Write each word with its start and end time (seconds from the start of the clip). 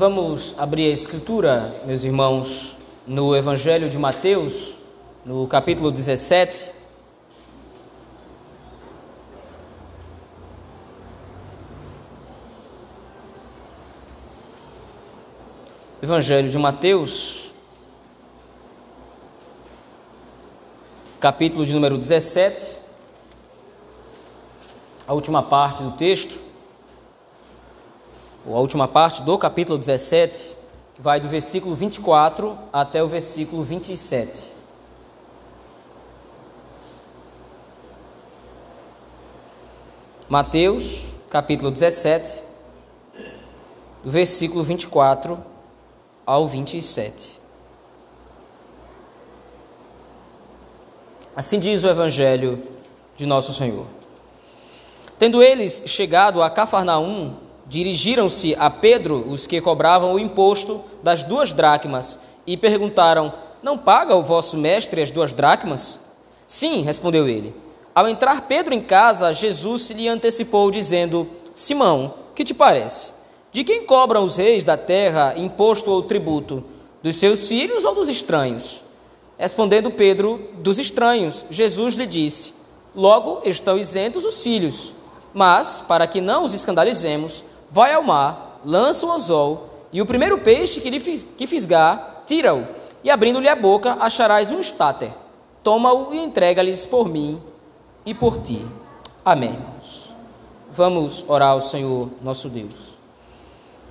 Vamos 0.00 0.54
abrir 0.56 0.86
a 0.86 0.94
escritura, 0.94 1.74
meus 1.84 2.04
irmãos, 2.04 2.78
no 3.06 3.36
Evangelho 3.36 3.90
de 3.90 3.98
Mateus, 3.98 4.76
no 5.26 5.46
capítulo 5.46 5.90
17. 5.90 6.72
Evangelho 16.02 16.48
de 16.48 16.56
Mateus, 16.56 17.52
capítulo 21.20 21.66
de 21.66 21.74
número 21.74 21.98
17, 21.98 22.74
a 25.06 25.12
última 25.12 25.42
parte 25.42 25.82
do 25.82 25.90
texto, 25.90 26.49
a 28.46 28.58
última 28.58 28.88
parte 28.88 29.22
do 29.22 29.36
capítulo 29.36 29.78
17, 29.78 30.56
que 30.94 31.02
vai 31.02 31.20
do 31.20 31.28
versículo 31.28 31.74
24 31.74 32.58
até 32.72 33.02
o 33.02 33.08
versículo 33.08 33.62
27. 33.62 34.48
Mateus, 40.28 41.12
capítulo 41.28 41.70
17, 41.70 42.40
do 44.02 44.10
versículo 44.10 44.64
24 44.64 45.38
ao 46.24 46.48
27. 46.48 47.38
Assim 51.36 51.58
diz 51.58 51.82
o 51.84 51.88
Evangelho 51.88 52.62
de 53.16 53.26
Nosso 53.26 53.52
Senhor. 53.52 53.86
Tendo 55.18 55.42
eles 55.42 55.82
chegado 55.86 56.42
a 56.42 56.48
Cafarnaum, 56.48 57.49
dirigiram-se 57.70 58.56
a 58.58 58.68
Pedro 58.68 59.24
os 59.30 59.46
que 59.46 59.60
cobravam 59.60 60.12
o 60.12 60.18
imposto 60.18 60.82
das 61.04 61.22
duas 61.22 61.52
dracmas 61.52 62.18
e 62.44 62.56
perguntaram: 62.56 63.32
Não 63.62 63.78
paga 63.78 64.14
o 64.16 64.24
vosso 64.24 64.56
mestre 64.56 65.00
as 65.00 65.12
duas 65.12 65.32
dracmas? 65.32 65.96
Sim, 66.48 66.82
respondeu 66.82 67.28
ele. 67.28 67.54
Ao 67.94 68.08
entrar 68.08 68.48
Pedro 68.48 68.74
em 68.74 68.80
casa, 68.80 69.32
Jesus 69.32 69.82
se 69.82 69.94
lhe 69.94 70.08
antecipou, 70.08 70.68
dizendo: 70.68 71.28
Simão, 71.54 72.14
que 72.34 72.42
te 72.42 72.52
parece? 72.52 73.12
De 73.52 73.62
quem 73.62 73.86
cobram 73.86 74.24
os 74.24 74.36
reis 74.36 74.64
da 74.64 74.76
terra 74.76 75.34
imposto 75.36 75.92
ou 75.92 76.02
tributo? 76.02 76.64
Dos 77.00 77.16
seus 77.16 77.46
filhos 77.46 77.84
ou 77.84 77.94
dos 77.94 78.08
estranhos? 78.08 78.82
Respondendo 79.38 79.92
Pedro, 79.92 80.50
dos 80.54 80.78
estranhos, 80.78 81.46
Jesus 81.48 81.94
lhe 81.94 82.06
disse: 82.06 82.52
Logo 82.96 83.42
estão 83.44 83.78
isentos 83.78 84.24
os 84.24 84.42
filhos. 84.42 84.92
Mas, 85.32 85.80
para 85.86 86.08
que 86.08 86.20
não 86.20 86.42
os 86.42 86.52
escandalizemos, 86.52 87.44
vai 87.70 87.94
ao 87.94 88.02
mar, 88.02 88.60
lança 88.64 89.06
o 89.06 89.12
anzol, 89.12 89.68
e 89.92 90.02
o 90.02 90.06
primeiro 90.06 90.38
peixe 90.38 90.80
que 90.80 90.90
lhe 90.90 91.00
que 91.00 91.46
fisgar, 91.46 92.22
tira-o, 92.26 92.66
e 93.02 93.10
abrindo-lhe 93.10 93.48
a 93.48 93.56
boca, 93.56 93.96
acharás 94.00 94.50
um 94.50 94.60
estáter. 94.60 95.12
Toma-o 95.62 96.12
e 96.14 96.18
entrega-lhes 96.18 96.84
por 96.86 97.08
mim 97.08 97.40
e 98.04 98.14
por 98.14 98.38
ti. 98.38 98.64
Amém, 99.24 99.50
irmãos. 99.50 100.14
Vamos 100.72 101.24
orar 101.28 101.50
ao 101.50 101.60
Senhor 101.60 102.08
nosso 102.22 102.48
Deus. 102.48 102.94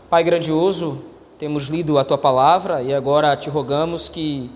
Pai 0.09 0.23
grandioso, 0.23 1.03
temos 1.37 1.67
lido 1.67 1.97
a 1.97 2.05
tua 2.05 2.17
palavra 2.17 2.81
e 2.81 2.93
agora 2.93 3.35
te 3.35 3.49
rogamos 3.49 4.09
que 4.09 4.49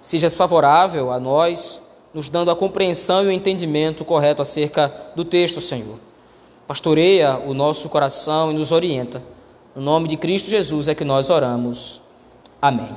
sejas 0.00 0.34
favorável 0.34 1.10
a 1.10 1.18
nós, 1.18 1.80
nos 2.12 2.28
dando 2.28 2.50
a 2.50 2.56
compreensão 2.56 3.24
e 3.24 3.28
o 3.28 3.32
entendimento 3.32 4.04
correto 4.04 4.42
acerca 4.42 4.92
do 5.16 5.24
texto, 5.24 5.60
Senhor 5.60 5.98
pastoreia 6.72 7.38
o 7.38 7.52
nosso 7.52 7.86
coração 7.90 8.50
e 8.50 8.54
nos 8.54 8.72
orienta. 8.72 9.22
No 9.76 9.82
nome 9.82 10.08
de 10.08 10.16
Cristo 10.16 10.48
Jesus 10.48 10.88
é 10.88 10.94
que 10.94 11.04
nós 11.04 11.28
oramos. 11.28 12.00
Amém. 12.62 12.88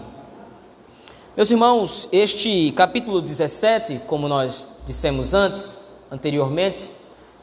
Meus 1.36 1.52
irmãos, 1.52 2.08
este 2.10 2.72
capítulo 2.72 3.20
17, 3.20 4.00
como 4.08 4.30
nós 4.30 4.66
dissemos 4.88 5.34
antes, 5.34 5.80
anteriormente, 6.10 6.90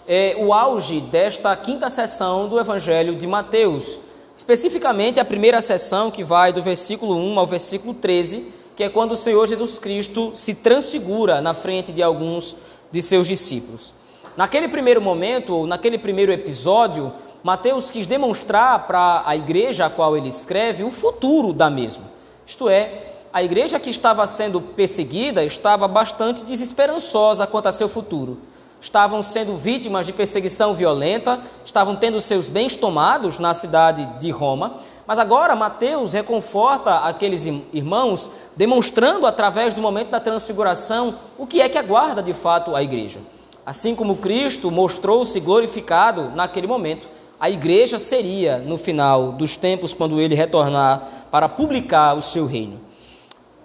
é 0.09 0.35
o 0.39 0.55
auge 0.55 1.03
desta 1.03 1.55
quinta 1.55 1.91
sessão 1.91 2.49
do 2.49 2.59
Evangelho 2.59 3.15
de 3.15 3.27
Mateus, 3.27 3.99
especificamente 4.35 5.21
a 5.21 5.27
primeira 5.27 5.61
sessão 5.61 6.11
que 6.11 6.25
vai 6.25 6.51
do 6.51 6.63
versículo 6.63 7.15
1 7.15 7.39
ao 7.39 7.47
versículo 7.47 7.93
13, 7.93 8.51
que 8.75 8.83
é 8.83 8.89
quando 8.89 9.13
o 9.13 9.17
Senhor 9.17 9.47
Jesus 9.47 9.79
Cristo 9.79 10.33
se 10.35 10.55
transfigura 10.55 11.43
na 11.43 11.53
frente 11.53 11.93
de 11.93 12.03
alguns 12.03 12.57
de 12.91 13.03
seus 13.03 13.27
discípulos. 13.27 13.93
Naquele 14.37 14.67
primeiro 14.67 15.01
momento, 15.03 15.55
ou 15.55 15.67
naquele 15.67 15.99
primeiro 15.99 16.33
episódio, 16.33 17.13
Mateus 17.43 17.91
quis 17.91 18.07
demonstrar 18.07 18.87
para 18.87 19.23
a 19.27 19.37
igreja 19.37 19.87
a 19.87 19.91
qual 19.91 20.17
ele 20.17 20.29
escreve 20.29 20.85
o 20.85 20.91
futuro 20.91 21.53
da 21.53 21.69
mesma. 21.69 22.05
Isto 22.47 22.69
é, 22.69 23.13
a 23.33 23.43
igreja 23.43 23.79
que 23.79 23.91
estava 23.91 24.27
sendo 24.27 24.61
perseguida 24.61 25.45
estava 25.45 25.87
bastante 25.87 26.45
desesperançosa 26.45 27.47
quanto 27.47 27.67
a 27.67 27.73
seu 27.73 27.89
futuro. 27.89 28.39
Estavam 28.81 29.23
sendo 29.23 29.55
vítimas 29.57 30.07
de 30.07 30.13
perseguição 30.13 30.75
violenta, 30.75 31.41
estavam 31.65 31.95
tendo 31.95 32.21
seus 32.21 32.49
bens 32.49 32.75
tomados 32.75 33.39
na 33.39 33.53
cidade 33.53 34.07
de 34.19 34.31
Roma. 34.31 34.77
Mas 35.07 35.19
agora 35.19 35.55
Mateus 35.55 36.15
reconforta 36.15 36.99
aqueles 37.01 37.45
irmãos, 37.73 38.31
demonstrando 38.57 39.27
através 39.27 39.75
do 39.75 39.83
momento 39.83 40.11
da 40.11 40.21
transfiguração 40.21 41.17
o 41.37 41.47
que 41.47 41.61
é 41.61 41.69
que 41.69 41.79
aguarda 41.79 42.23
de 42.23 42.33
fato 42.33 42.75
a 42.75 42.83
igreja. 42.83 43.21
Assim 43.65 43.95
como 43.95 44.17
Cristo 44.17 44.71
mostrou-se 44.71 45.39
glorificado 45.39 46.31
naquele 46.35 46.67
momento, 46.67 47.09
a 47.39 47.49
igreja 47.49 47.99
seria 47.99 48.59
no 48.59 48.77
final 48.77 49.33
dos 49.33 49.57
tempos, 49.57 49.95
quando 49.95 50.21
ele 50.21 50.35
retornar 50.35 51.27
para 51.31 51.49
publicar 51.49 52.15
o 52.15 52.23
seu 52.23 52.47
reino. 52.47 52.81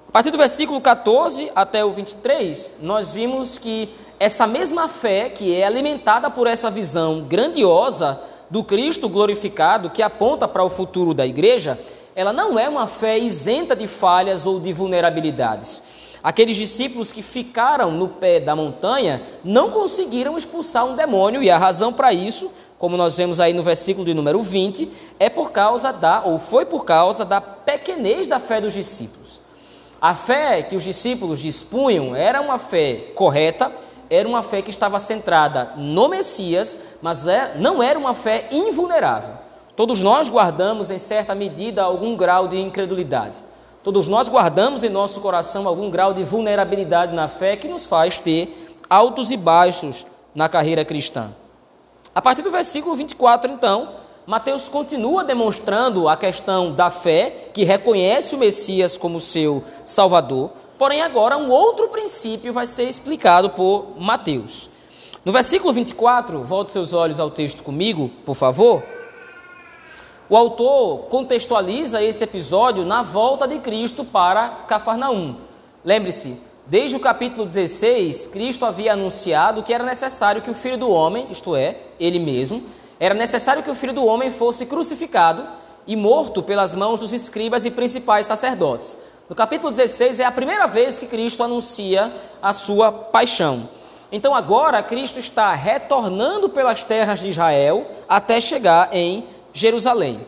A 0.08 0.12
partir 0.12 0.32
do 0.32 0.38
versículo 0.38 0.80
14 0.80 1.52
até 1.56 1.84
o 1.84 1.92
23, 1.92 2.72
nós 2.82 3.12
vimos 3.12 3.58
que 3.58 3.90
essa 4.20 4.48
mesma 4.48 4.88
fé 4.88 5.30
que 5.30 5.56
é 5.56 5.66
alimentada 5.66 6.30
por 6.30 6.48
essa 6.48 6.72
visão 6.72 7.22
grandiosa 7.22 8.20
do 8.50 8.64
Cristo 8.64 9.10
glorificado, 9.10 9.90
que 9.90 10.02
aponta 10.02 10.48
para 10.48 10.64
o 10.64 10.70
futuro 10.70 11.14
da 11.14 11.26
igreja, 11.26 11.78
ela 12.16 12.34
não 12.34 12.58
é 12.58 12.68
uma 12.68 12.88
fé 12.88 13.18
isenta 13.18 13.76
de 13.76 13.86
falhas 13.86 14.46
ou 14.46 14.60
de 14.60 14.74
vulnerabilidades. 14.74 15.84
Aqueles 16.24 16.58
discípulos 16.58 17.12
que 17.12 17.22
ficaram 17.22 17.92
no 17.92 18.08
pé 18.08 18.40
da 18.40 18.56
montanha 18.56 19.22
não 19.44 19.70
conseguiram 19.70 20.38
expulsar 20.38 20.86
um 20.86 20.96
demônio, 20.96 21.44
e 21.44 21.50
a 21.50 21.58
razão 21.58 21.94
para 21.94 22.12
isso, 22.12 22.52
como 22.78 22.98
nós 22.98 23.16
vemos 23.16 23.40
aí 23.40 23.54
no 23.54 23.64
versículo 23.64 24.06
de 24.06 24.14
número 24.14 24.42
20, 24.42 24.90
é 25.20 25.30
por 25.30 25.52
causa 25.52 25.92
da, 25.92 26.24
ou 26.24 26.40
foi 26.40 26.66
por 26.66 26.86
causa 26.86 27.24
da 27.24 27.40
pequenez 27.40 28.28
da 28.28 28.40
fé 28.40 28.62
dos 28.62 28.74
discípulos. 28.74 29.40
A 30.00 30.14
fé 30.14 30.62
que 30.62 30.76
os 30.76 30.84
discípulos 30.84 31.40
dispunham 31.40 32.16
era 32.16 32.40
uma 32.40 32.60
fé 32.60 33.12
correta, 33.16 33.72
era 34.10 34.28
uma 34.28 34.44
fé 34.44 34.62
que 34.62 34.70
estava 34.70 35.00
centrada 35.00 35.74
no 35.76 36.08
Messias, 36.08 36.80
mas 37.02 37.28
é, 37.28 37.56
não 37.58 37.82
era 37.82 37.98
uma 37.98 38.14
fé 38.14 38.48
invulnerável. 38.52 39.34
Todos 39.76 40.02
nós 40.02 40.30
guardamos, 40.30 40.90
em 40.90 40.98
certa 40.98 41.36
medida, 41.36 41.84
algum 41.84 42.16
grau 42.16 42.48
de 42.48 42.60
incredulidade. 42.60 43.44
Todos 43.88 44.06
nós 44.06 44.28
guardamos 44.28 44.84
em 44.84 44.90
nosso 44.90 45.22
coração 45.22 45.66
algum 45.66 45.90
grau 45.90 46.14
de 46.14 46.22
vulnerabilidade 46.22 47.16
na 47.16 47.30
fé 47.30 47.56
que 47.56 47.70
nos 47.70 47.86
faz 47.86 48.20
ter 48.20 48.76
altos 48.90 49.32
e 49.32 49.38
baixos 49.38 50.06
na 50.36 50.50
carreira 50.50 50.84
cristã. 50.84 51.30
A 52.14 52.22
partir 52.22 52.42
do 52.42 52.52
versículo 52.52 52.98
24, 52.98 53.50
então, 53.50 53.92
Mateus 54.26 54.68
continua 54.68 55.24
demonstrando 55.24 56.10
a 56.10 56.18
questão 56.18 56.74
da 56.74 56.90
fé, 56.90 57.48
que 57.54 57.64
reconhece 57.64 58.36
o 58.36 58.38
Messias 58.38 58.98
como 58.98 59.22
seu 59.22 59.64
Salvador, 59.86 60.52
porém 60.78 61.02
agora 61.02 61.38
um 61.38 61.50
outro 61.50 61.88
princípio 61.88 62.52
vai 62.52 62.66
ser 62.66 62.90
explicado 62.90 63.52
por 63.52 63.94
Mateus. 63.98 64.70
No 65.24 65.32
versículo 65.32 65.72
24, 65.72 66.44
volte 66.44 66.72
seus 66.72 66.92
olhos 66.92 67.22
ao 67.22 67.32
texto 67.32 67.64
comigo, 67.64 68.12
por 68.26 68.36
favor. 68.36 68.84
O 70.30 70.36
autor 70.36 71.06
contextualiza 71.08 72.04
esse 72.04 72.22
episódio 72.22 72.84
na 72.84 73.02
volta 73.02 73.48
de 73.48 73.60
Cristo 73.60 74.04
para 74.04 74.50
Cafarnaum. 74.68 75.36
Lembre-se, 75.86 76.36
desde 76.66 76.98
o 76.98 77.00
capítulo 77.00 77.46
16, 77.46 78.28
Cristo 78.28 78.66
havia 78.66 78.92
anunciado 78.92 79.64
que 79.64 79.74
era 79.74 79.86
necessário 79.86 80.42
que 80.42 80.52
o 80.52 80.54
filho 80.54 80.78
do 80.78 80.90
homem, 80.90 81.28
isto 81.32 81.56
é, 81.56 81.78
ele 81.98 82.20
mesmo, 82.20 82.62
era 83.00 83.16
necessário 83.16 83.64
que 83.64 83.72
o 83.72 83.76
filho 83.76 83.94
do 83.94 84.06
homem 84.06 84.30
fosse 84.30 84.66
crucificado 84.66 85.48
e 85.88 85.96
morto 85.96 86.44
pelas 86.44 86.74
mãos 86.74 87.00
dos 87.00 87.14
escribas 87.14 87.64
e 87.64 87.72
principais 87.72 88.26
sacerdotes. 88.26 88.98
No 89.30 89.36
capítulo 89.36 89.72
16 89.72 90.20
é 90.20 90.26
a 90.26 90.32
primeira 90.32 90.68
vez 90.68 91.00
que 91.00 91.06
Cristo 91.06 91.42
anuncia 91.42 92.14
a 92.42 92.52
sua 92.52 92.92
paixão. 92.92 93.70
Então 94.12 94.36
agora 94.36 94.84
Cristo 94.84 95.20
está 95.20 95.54
retornando 95.54 96.50
pelas 96.50 96.84
terras 96.84 97.22
de 97.22 97.30
Israel 97.30 97.86
até 98.10 98.42
chegar 98.42 98.90
em 98.92 99.26
Jerusalém. 99.60 100.26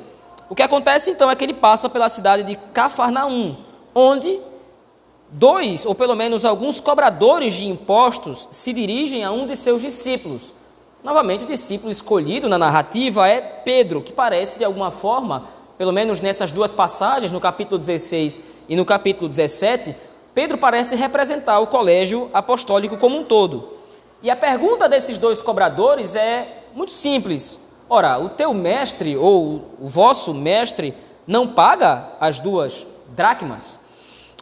O 0.49 0.55
que 0.55 0.63
acontece 0.63 1.11
então 1.11 1.29
é 1.29 1.35
que 1.35 1.43
ele 1.43 1.53
passa 1.53 1.87
pela 1.87 2.09
cidade 2.09 2.43
de 2.43 2.55
Cafarnaum, 2.55 3.57
onde 3.93 4.39
dois, 5.29 5.85
ou 5.85 5.93
pelo 5.93 6.15
menos 6.15 6.43
alguns 6.43 6.79
cobradores 6.79 7.53
de 7.53 7.67
impostos, 7.67 8.47
se 8.51 8.73
dirigem 8.73 9.23
a 9.23 9.31
um 9.31 9.45
de 9.45 9.55
seus 9.55 9.81
discípulos. 9.81 10.53
Novamente, 11.03 11.43
o 11.43 11.47
discípulo 11.47 11.91
escolhido 11.91 12.49
na 12.49 12.57
narrativa 12.57 13.27
é 13.27 13.39
Pedro, 13.39 14.01
que 14.01 14.11
parece 14.11 14.57
de 14.57 14.65
alguma 14.65 14.91
forma 14.91 15.47
pelo 15.77 15.93
menos 15.93 16.19
nessas 16.19 16.51
duas 16.51 16.73
passagens, 16.73 17.31
no 17.31 17.39
capítulo 17.39 17.79
16 17.79 18.41
e 18.67 18.75
no 18.75 18.83
capítulo 18.83 19.29
17, 19.29 19.95
Pedro 20.33 20.57
parece 20.57 20.93
representar 20.93 21.59
o 21.59 21.67
colégio 21.67 22.29
apostólico 22.33 22.97
como 22.97 23.17
um 23.17 23.23
todo. 23.23 23.77
E 24.21 24.29
a 24.29 24.35
pergunta 24.35 24.89
desses 24.89 25.17
dois 25.17 25.41
cobradores 25.41 26.17
é 26.17 26.63
muito 26.75 26.91
simples. 26.91 27.57
Ora, 27.89 28.19
o 28.19 28.29
teu 28.29 28.53
mestre 28.53 29.17
ou 29.17 29.65
o 29.79 29.87
vosso 29.87 30.33
mestre 30.33 30.93
não 31.25 31.47
paga 31.47 32.09
as 32.19 32.39
duas 32.39 32.85
dracmas? 33.15 33.79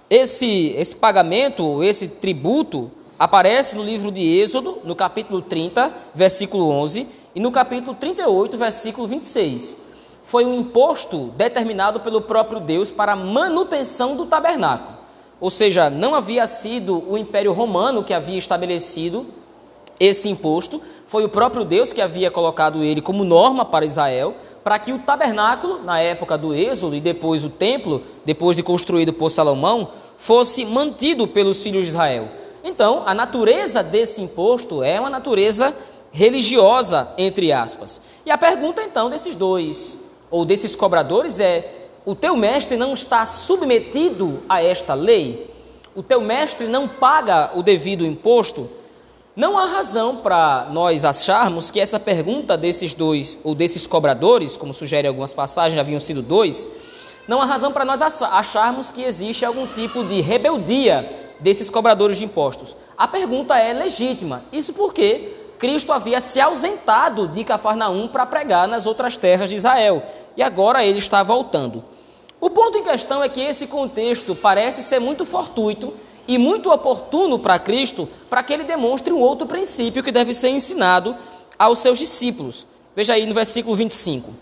Esse, 0.09 0.73
esse 0.77 0.95
pagamento, 0.95 1.83
esse 1.83 2.07
tributo, 2.07 2.91
aparece 3.17 3.75
no 3.75 3.83
livro 3.83 4.11
de 4.11 4.21
Êxodo, 4.21 4.79
no 4.83 4.95
capítulo 4.95 5.41
30, 5.41 5.94
versículo 6.13 6.69
11, 6.69 7.07
e 7.33 7.39
no 7.39 7.51
capítulo 7.51 7.95
38, 7.95 8.57
versículo 8.57 9.07
26 9.07 9.88
foi 10.27 10.45
um 10.45 10.59
imposto 10.59 11.29
determinado 11.38 12.01
pelo 12.01 12.19
próprio 12.19 12.59
Deus 12.59 12.91
para 12.91 13.13
a 13.13 13.15
manutenção 13.15 14.13
do 14.17 14.25
tabernáculo. 14.25 14.97
Ou 15.39 15.50
seja, 15.50 15.89
não 15.89 16.13
havia 16.13 16.45
sido 16.45 17.01
o 17.09 17.17
Império 17.17 17.53
Romano 17.53 18.03
que 18.03 18.13
havia 18.13 18.38
estabelecido 18.38 19.25
esse 19.97 20.27
imposto, 20.27 20.81
foi 21.07 21.24
o 21.24 21.30
próprio 21.30 21.63
Deus 21.63 21.94
que 21.94 22.01
havia 22.01 22.30
colocado 22.30 22.83
ele 22.83 23.01
como 23.01 23.24
norma 23.24 23.63
para 23.63 23.86
Israel, 23.86 24.36
para 24.63 24.77
que 24.77 24.92
o 24.92 25.00
tabernáculo, 25.00 25.81
na 25.81 26.00
época 26.01 26.38
do 26.38 26.54
Êxodo 26.54 26.95
e 26.95 27.00
depois 27.00 27.45
o 27.45 27.50
templo, 27.50 28.04
depois 28.25 28.57
de 28.57 28.63
construído 28.63 29.13
por 29.13 29.31
Salomão, 29.31 29.89
fosse 30.18 30.65
mantido 30.65 31.25
pelos 31.25 31.63
filhos 31.63 31.83
de 31.83 31.89
Israel. 31.89 32.27
Então, 32.63 33.04
a 33.06 33.13
natureza 33.13 33.81
desse 33.81 34.21
imposto 34.21 34.83
é 34.83 35.00
uma 35.00 35.09
natureza 35.09 35.74
religiosa, 36.12 37.13
entre 37.18 37.53
aspas. 37.53 38.01
E 38.25 38.31
a 38.31 38.38
pergunta 38.38 38.83
então 38.83 39.10
desses 39.10 39.36
dois 39.36 39.98
ou 40.30 40.44
desses 40.44 40.75
cobradores 40.75 41.39
é: 41.39 41.88
o 42.06 42.13
teu 42.13 42.36
mestre 42.36 42.75
não 42.75 42.94
está 42.94 43.25
submetido 43.25 44.42
a 44.50 44.62
esta 44.62 44.94
lei? 44.94 45.50
O 45.95 46.03
teu 46.03 46.19
mestre 46.19 46.68
não 46.68 46.88
paga 46.88 47.51
o 47.56 47.63
devido 47.63 48.06
imposto? 48.06 48.69
Não 49.38 49.56
há 49.56 49.68
razão 49.68 50.16
para 50.16 50.68
nós 50.72 51.06
acharmos 51.06 51.69
que 51.69 51.80
essa 51.80 52.00
pergunta 52.00 52.57
desses 52.57 52.95
dois, 52.95 53.38
ou 53.44 53.54
desses 53.54 53.86
cobradores, 53.86 54.57
como 54.57 54.74
sugere 54.74 55.07
algumas 55.07 55.31
passagens, 55.31 55.80
haviam 55.80 56.00
sido 56.00 56.24
dois, 56.24 56.68
não 57.28 57.39
há 57.39 57.45
razão 57.45 57.72
para 57.72 57.86
nós 57.86 58.01
acharmos 58.01 58.89
que 58.89 59.04
existe 59.04 59.45
algum 59.45 59.68
tipo 59.68 60.04
de 60.06 60.22
rebeldia 60.22 61.07
desses 61.39 61.69
cobradores 61.69 62.18
de 62.18 62.25
impostos. 62.25 62.75
A 62.98 63.07
pergunta 63.07 63.56
é 63.60 63.74
legítima. 63.74 64.44
Isso 64.51 64.74
porque 64.74 65.36
Cristo 65.60 65.94
havia 65.94 66.19
se 66.19 66.42
ausentado 66.42 67.28
de 67.28 67.44
Cafarnaum 67.44 68.07
para 68.07 68.25
pregar 68.25 68.68
nas 68.68 68.88
outras 68.88 69.16
terras 69.16 69.51
de 69.51 69.56
Israel, 69.56 70.01
e 70.36 70.42
agora 70.42 70.84
ele 70.84 70.98
está 70.98 71.22
voltando. 71.22 71.86
O 72.42 72.50
ponto 72.50 72.75
em 72.80 72.84
questão 72.84 73.24
é 73.24 73.30
que 73.30 73.42
esse 73.42 73.68
contexto 73.68 74.34
parece 74.34 74.81
ser 74.81 75.00
muito 75.00 75.25
fortuito 75.25 75.94
e 76.27 76.38
muito 76.38 76.71
oportuno 76.71 77.39
para 77.39 77.59
Cristo, 77.59 78.07
para 78.29 78.44
que 78.44 78.53
ele 78.53 78.63
demonstre 78.63 79.13
um 79.13 79.19
outro 79.19 79.47
princípio 79.47 80.03
que 80.03 80.12
deve 80.12 80.33
ser 80.33 80.50
ensinado 80.50 81.15
aos 81.57 81.79
seus 81.79 81.97
discípulos. 81.97 82.68
Veja 82.95 83.13
aí 83.13 83.25
no 83.25 83.33
versículo 83.33 83.75
25. 83.75 84.33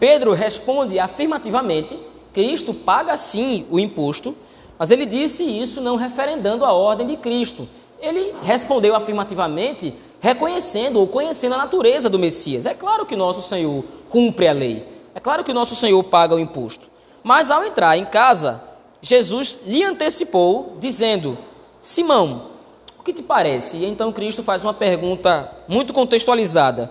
Pedro 0.00 0.32
responde 0.32 0.98
afirmativamente: 0.98 1.98
Cristo 2.32 2.74
paga 2.74 3.16
sim 3.16 3.66
o 3.70 3.78
imposto, 3.78 4.36
mas 4.78 4.90
ele 4.90 5.06
disse 5.06 5.44
isso 5.44 5.80
não 5.80 5.96
referendando 5.96 6.64
a 6.64 6.72
ordem 6.72 7.06
de 7.06 7.16
Cristo 7.16 7.68
ele 8.02 8.34
respondeu 8.42 8.96
afirmativamente, 8.96 9.94
reconhecendo 10.20 10.98
ou 10.98 11.06
conhecendo 11.06 11.54
a 11.54 11.58
natureza 11.58 12.10
do 12.10 12.18
Messias. 12.18 12.66
É 12.66 12.74
claro 12.74 13.06
que 13.06 13.14
nosso 13.14 13.40
Senhor 13.40 13.84
cumpre 14.08 14.48
a 14.48 14.52
lei, 14.52 14.86
é 15.14 15.20
claro 15.20 15.44
que 15.44 15.52
nosso 15.52 15.76
Senhor 15.76 16.02
paga 16.04 16.34
o 16.34 16.38
imposto. 16.38 16.90
Mas 17.22 17.50
ao 17.50 17.64
entrar 17.64 17.96
em 17.96 18.04
casa, 18.04 18.60
Jesus 19.02 19.58
lhe 19.66 19.82
antecipou, 19.82 20.76
dizendo: 20.78 21.36
Simão, 21.80 22.52
o 22.98 23.02
que 23.02 23.12
te 23.12 23.22
parece? 23.22 23.78
E 23.78 23.84
então 23.84 24.12
Cristo 24.12 24.44
faz 24.44 24.62
uma 24.62 24.72
pergunta 24.72 25.52
muito 25.66 25.92
contextualizada: 25.92 26.90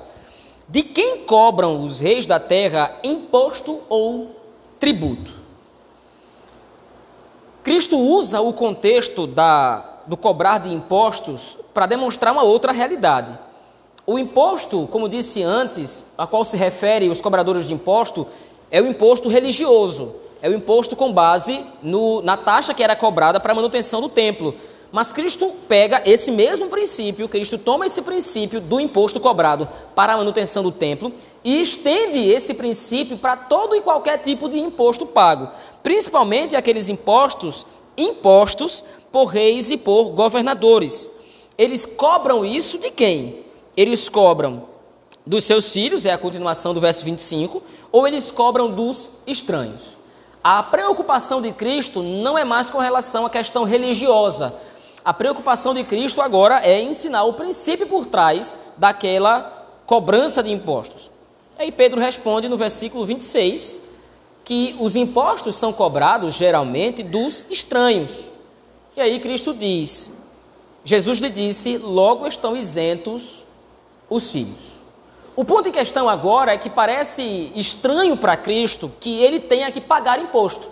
De 0.67 0.83
quem 0.83 1.19
cobram 1.19 1.81
os 1.81 2.01
reis 2.01 2.27
da 2.27 2.37
terra 2.37 2.97
imposto 3.01 3.79
ou 3.87 4.35
tributo? 4.77 5.31
Cristo 7.63 7.97
usa 7.97 8.41
o 8.41 8.51
contexto 8.51 9.25
da 9.25 9.87
do 10.05 10.17
cobrar 10.17 10.57
de 10.57 10.73
impostos 10.73 11.57
para 11.73 11.85
demonstrar 11.85 12.33
uma 12.33 12.43
outra 12.43 12.71
realidade. 12.71 13.37
O 14.05 14.17
imposto, 14.17 14.87
como 14.91 15.07
disse 15.07 15.43
antes, 15.43 16.03
a 16.17 16.25
qual 16.25 16.43
se 16.43 16.57
refere 16.57 17.07
os 17.07 17.21
cobradores 17.21 17.67
de 17.67 17.73
imposto, 17.73 18.27
é 18.69 18.81
o 18.81 18.87
imposto 18.87 19.29
religioso, 19.29 20.15
é 20.41 20.49
o 20.49 20.53
imposto 20.53 20.95
com 20.95 21.13
base 21.13 21.63
no, 21.83 22.21
na 22.21 22.35
taxa 22.35 22.73
que 22.73 22.83
era 22.83 22.95
cobrada 22.95 23.39
para 23.39 23.51
a 23.51 23.55
manutenção 23.55 24.01
do 24.01 24.09
templo. 24.09 24.55
Mas 24.91 25.13
Cristo 25.13 25.53
pega 25.69 26.01
esse 26.05 26.31
mesmo 26.31 26.67
princípio, 26.67 27.29
Cristo 27.29 27.57
toma 27.57 27.85
esse 27.85 28.01
princípio 28.01 28.59
do 28.59 28.79
imposto 28.79 29.19
cobrado 29.19 29.69
para 29.95 30.13
a 30.13 30.17
manutenção 30.17 30.61
do 30.61 30.71
templo 30.71 31.13
e 31.43 31.61
estende 31.61 32.19
esse 32.19 32.53
princípio 32.53 33.17
para 33.17 33.37
todo 33.37 33.73
e 33.73 33.81
qualquer 33.81 34.17
tipo 34.17 34.49
de 34.49 34.59
imposto 34.59 35.05
pago, 35.05 35.49
principalmente 35.81 36.57
aqueles 36.57 36.89
impostos 36.89 37.65
impostos 37.97 38.83
por 39.11 39.25
reis 39.25 39.71
e 39.71 39.77
por 39.77 40.09
governadores. 40.09 41.09
Eles 41.57 41.85
cobram 41.85 42.43
isso 42.43 42.77
de 42.77 42.89
quem? 42.89 43.45
Eles 43.77 44.09
cobram 44.09 44.63
dos 45.25 45.43
seus 45.43 45.71
filhos, 45.71 46.05
é 46.05 46.11
a 46.11 46.17
continuação 46.17 46.73
do 46.73 46.81
verso 46.81 47.05
25, 47.05 47.61
ou 47.91 48.07
eles 48.07 48.31
cobram 48.31 48.71
dos 48.71 49.11
estranhos. 49.27 50.00
A 50.43 50.63
preocupação 50.63 51.39
de 51.39 51.51
Cristo 51.51 52.01
não 52.01 52.35
é 52.35 52.43
mais 52.43 52.71
com 52.71 52.79
relação 52.79 53.25
à 53.25 53.29
questão 53.29 53.63
religiosa. 53.63 54.55
A 55.05 55.13
preocupação 55.13 55.73
de 55.73 55.83
Cristo 55.83 56.19
agora 56.19 56.61
é 56.65 56.81
ensinar 56.81 57.23
o 57.25 57.33
princípio 57.33 57.85
por 57.85 58.07
trás 58.07 58.57
daquela 58.75 59.67
cobrança 59.85 60.41
de 60.41 60.51
impostos. 60.51 61.11
Aí 61.59 61.71
Pedro 61.71 62.01
responde 62.01 62.49
no 62.49 62.57
versículo 62.57 63.05
26 63.05 63.77
que 64.43 64.75
os 64.79 64.95
impostos 64.95 65.55
são 65.55 65.71
cobrados 65.71 66.33
geralmente 66.33 67.03
dos 67.03 67.45
estranhos. 67.49 68.31
E 68.95 69.01
aí 69.01 69.19
Cristo 69.19 69.53
diz: 69.53 70.09
Jesus 70.83 71.19
lhe 71.19 71.29
disse, 71.29 71.77
logo 71.77 72.25
estão 72.25 72.55
isentos 72.55 73.43
os 74.09 74.31
filhos. 74.31 74.80
O 75.33 75.45
ponto 75.45 75.69
em 75.69 75.71
questão 75.71 76.09
agora 76.09 76.53
é 76.53 76.57
que 76.57 76.69
parece 76.69 77.53
estranho 77.55 78.17
para 78.17 78.35
Cristo 78.35 78.91
que 78.99 79.23
ele 79.23 79.39
tenha 79.39 79.71
que 79.71 79.79
pagar 79.79 80.19
imposto. 80.19 80.69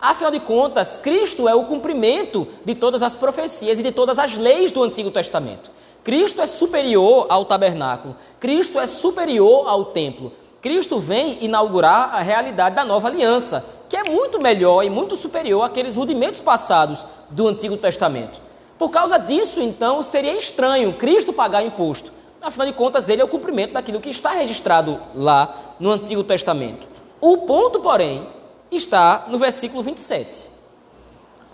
Afinal 0.00 0.30
de 0.30 0.40
contas, 0.40 0.96
Cristo 0.96 1.46
é 1.46 1.54
o 1.54 1.64
cumprimento 1.64 2.48
de 2.64 2.74
todas 2.74 3.02
as 3.02 3.14
profecias 3.14 3.78
e 3.78 3.82
de 3.82 3.92
todas 3.92 4.18
as 4.18 4.34
leis 4.34 4.72
do 4.72 4.82
Antigo 4.82 5.10
Testamento. 5.10 5.70
Cristo 6.02 6.40
é 6.40 6.46
superior 6.46 7.26
ao 7.28 7.44
tabernáculo, 7.44 8.16
Cristo 8.40 8.80
é 8.80 8.86
superior 8.86 9.68
ao 9.68 9.84
templo. 9.86 10.32
Cristo 10.62 10.98
vem 10.98 11.44
inaugurar 11.44 12.14
a 12.14 12.20
realidade 12.20 12.76
da 12.76 12.84
nova 12.84 13.08
aliança, 13.08 13.62
que 13.90 13.96
é 13.96 14.04
muito 14.04 14.40
melhor 14.40 14.82
e 14.84 14.90
muito 14.90 15.16
superior 15.16 15.64
àqueles 15.64 15.96
rudimentos 15.96 16.40
passados 16.40 17.06
do 17.28 17.46
Antigo 17.46 17.76
Testamento. 17.76 18.40
Por 18.78 18.90
causa 18.90 19.18
disso, 19.18 19.60
então, 19.60 20.02
seria 20.02 20.38
estranho 20.38 20.94
Cristo 20.94 21.32
pagar 21.32 21.62
imposto. 21.62 22.17
Afinal 22.40 22.66
de 22.66 22.72
contas, 22.72 23.08
ele 23.08 23.20
é 23.20 23.24
o 23.24 23.28
cumprimento 23.28 23.72
daquilo 23.72 24.00
que 24.00 24.08
está 24.08 24.30
registrado 24.30 25.00
lá 25.14 25.74
no 25.80 25.90
Antigo 25.90 26.22
Testamento. 26.22 26.86
O 27.20 27.38
ponto, 27.38 27.80
porém, 27.80 28.28
está 28.70 29.26
no 29.28 29.38
versículo 29.38 29.82
27. 29.82 30.46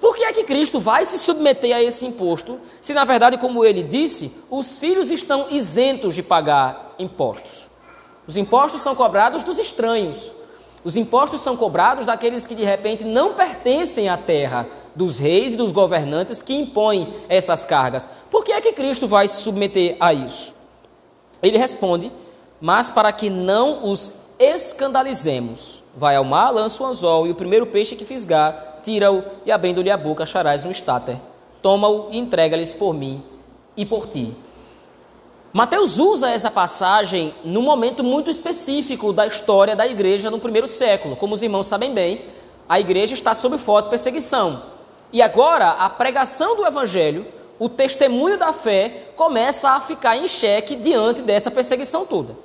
Por 0.01 0.15
que 0.15 0.25
é 0.25 0.33
que 0.33 0.45
Cristo 0.45 0.79
vai 0.79 1.07
se 1.07 1.19
submeter 1.19 1.75
a 1.75 1.83
esse 1.83 2.05
imposto, 2.05 2.61
se 2.81 2.93
na 2.93 3.05
verdade, 3.05 3.39
como 3.39 3.65
ele 3.65 3.83
disse, 3.83 4.31
os 4.51 4.79
filhos 4.79 5.11
estão 5.11 5.47
isentos 5.51 6.15
de 6.15 6.23
pagar 6.23 6.95
impostos? 6.99 7.71
Os 8.27 8.37
impostos 8.37 8.83
são 8.83 8.95
cobrados 8.95 9.43
dos 9.43 9.59
estranhos. 9.59 10.33
Os 10.85 10.97
impostos 10.97 11.41
são 11.41 11.57
cobrados 11.57 12.05
daqueles 12.05 12.47
que 12.47 12.55
de 12.55 12.65
repente 12.65 13.05
não 13.05 13.33
pertencem 13.33 14.09
à 14.09 14.19
terra, 14.19 14.69
dos 14.95 15.19
reis 15.19 15.55
e 15.55 15.57
dos 15.57 15.73
governantes 15.73 16.43
que 16.43 16.55
impõem 16.55 17.13
essas 17.29 17.65
cargas. 17.65 18.09
Por 18.31 18.45
que 18.45 18.53
é 18.53 18.61
que 18.61 18.73
Cristo 18.73 19.09
vai 19.09 19.27
se 19.27 19.41
submeter 19.41 19.97
a 19.99 20.13
isso? 20.13 20.55
Ele 21.45 21.59
responde: 21.59 22.11
Mas 22.61 22.91
para 22.91 23.13
que 23.13 23.29
não 23.31 23.87
os 23.89 24.13
escandalizemos, 24.39 25.83
vai 25.95 26.17
ao 26.17 26.25
mar, 26.25 26.51
lança 26.51 26.83
o 26.83 26.87
anzol, 26.87 27.27
e 27.27 27.31
o 27.31 27.35
primeiro 27.35 27.67
peixe 27.67 27.95
que 27.95 28.05
fisgar, 28.05 28.79
tira-o 28.83 29.23
e 29.47 29.53
abrindo-lhe 29.53 29.91
a 29.91 29.97
boca 29.97 30.25
acharás 30.25 30.65
um 30.65 30.71
estáter. 30.71 31.17
Toma-o 31.63 32.09
e 32.11 32.19
entrega-lhes 32.19 32.75
por 32.75 32.93
mim 32.93 33.23
e 33.77 33.87
por 33.87 34.07
ti. 34.07 34.35
Mateus 35.53 35.99
usa 35.99 36.31
essa 36.31 36.51
passagem 36.51 37.33
num 37.45 37.63
momento 37.63 38.03
muito 38.03 38.29
específico 38.29 39.13
da 39.13 39.27
história 39.27 39.77
da 39.77 39.87
igreja 39.87 40.31
no 40.31 40.41
primeiro 40.41 40.67
século. 40.67 41.15
Como 41.15 41.33
os 41.33 41.43
irmãos 41.43 41.67
sabem 41.67 41.95
bem, 41.95 42.25
a 42.69 42.81
igreja 42.81 43.15
está 43.15 43.33
sob 43.35 43.57
forte 43.57 43.89
perseguição. 43.89 44.65
E 45.13 45.23
agora, 45.23 45.71
a 45.71 45.89
pregação 45.89 46.57
do 46.57 46.67
evangelho, 46.67 47.25
o 47.59 47.69
testemunho 47.69 48.39
da 48.39 48.53
fé, 48.53 49.13
começa 49.17 49.71
a 49.71 49.81
ficar 49.81 50.17
em 50.17 50.27
xeque 50.27 50.75
diante 50.77 51.23
dessa 51.23 51.51
perseguição 51.51 52.05
toda. 52.05 52.37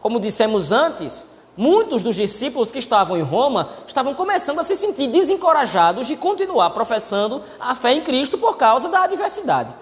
Como 0.00 0.20
dissemos 0.20 0.72
antes, 0.72 1.24
Muitos 1.56 2.02
dos 2.02 2.16
discípulos 2.16 2.72
que 2.72 2.78
estavam 2.78 3.18
em 3.18 3.22
Roma 3.22 3.68
estavam 3.86 4.14
começando 4.14 4.60
a 4.60 4.62
se 4.62 4.74
sentir 4.76 5.08
desencorajados 5.08 6.06
de 6.06 6.16
continuar 6.16 6.70
professando 6.70 7.42
a 7.58 7.74
fé 7.74 7.92
em 7.92 8.00
Cristo 8.00 8.38
por 8.38 8.56
causa 8.56 8.88
da 8.88 9.02
adversidade. 9.02 9.74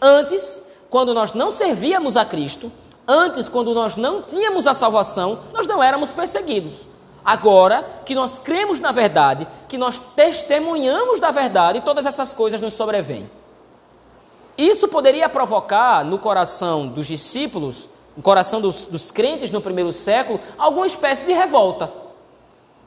Antes, 0.00 0.60
quando 0.88 1.14
nós 1.14 1.32
não 1.32 1.50
servíamos 1.52 2.16
a 2.16 2.24
Cristo, 2.24 2.72
antes, 3.06 3.48
quando 3.48 3.72
nós 3.74 3.94
não 3.94 4.22
tínhamos 4.22 4.66
a 4.66 4.74
salvação, 4.74 5.38
nós 5.52 5.66
não 5.68 5.80
éramos 5.80 6.10
perseguidos. 6.10 6.86
Agora 7.24 7.86
que 8.04 8.14
nós 8.14 8.38
cremos 8.38 8.80
na 8.80 8.90
verdade, 8.90 9.46
que 9.68 9.78
nós 9.78 10.00
testemunhamos 10.16 11.20
da 11.20 11.30
verdade, 11.30 11.82
todas 11.82 12.06
essas 12.06 12.32
coisas 12.32 12.60
nos 12.60 12.72
sobrevêm. 12.72 13.30
Isso 14.60 14.86
poderia 14.88 15.28
provocar 15.28 16.04
no 16.04 16.18
coração 16.18 16.86
dos 16.86 17.06
discípulos 17.06 17.88
no 18.16 18.22
coração 18.22 18.60
dos, 18.60 18.84
dos 18.84 19.10
crentes 19.10 19.50
no 19.50 19.62
primeiro 19.62 19.90
século, 19.92 20.40
alguma 20.58 20.86
espécie 20.86 21.24
de 21.24 21.32
revolta. 21.32 21.90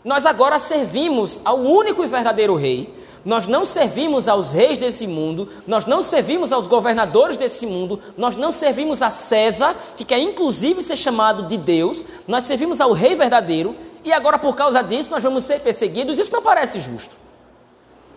Nós 0.03 0.27
agora 0.27 0.59
servimos 0.59 1.39
ao 1.43 1.57
único 1.57 2.03
e 2.03 2.07
verdadeiro 2.07 2.55
rei. 2.55 2.93
Nós 3.25 3.47
não 3.47 3.65
servimos 3.65 4.27
aos 4.27 4.51
reis 4.51 4.77
desse 4.77 5.07
mundo, 5.07 5.49
nós 5.65 5.85
não 5.87 6.03
servimos 6.03 6.51
aos 6.51 6.67
governadores 6.67 7.37
desse 7.37 7.65
mundo, 7.65 7.99
nós 8.17 8.35
não 8.35 8.51
servimos 8.51 9.01
a 9.01 9.09
César, 9.09 9.75
que 9.95 10.03
quer 10.03 10.19
inclusive 10.19 10.83
ser 10.83 10.97
chamado 10.97 11.47
de 11.47 11.57
Deus, 11.57 12.05
nós 12.27 12.43
servimos 12.43 12.81
ao 12.81 12.91
rei 12.91 13.15
verdadeiro, 13.15 13.75
e 14.03 14.11
agora 14.11 14.37
por 14.37 14.55
causa 14.55 14.83
disso 14.83 15.09
nós 15.09 15.23
vamos 15.23 15.45
ser 15.45 15.61
perseguidos. 15.61 16.19
Isso 16.19 16.33
não 16.33 16.41
parece 16.41 16.81
justo. 16.81 17.22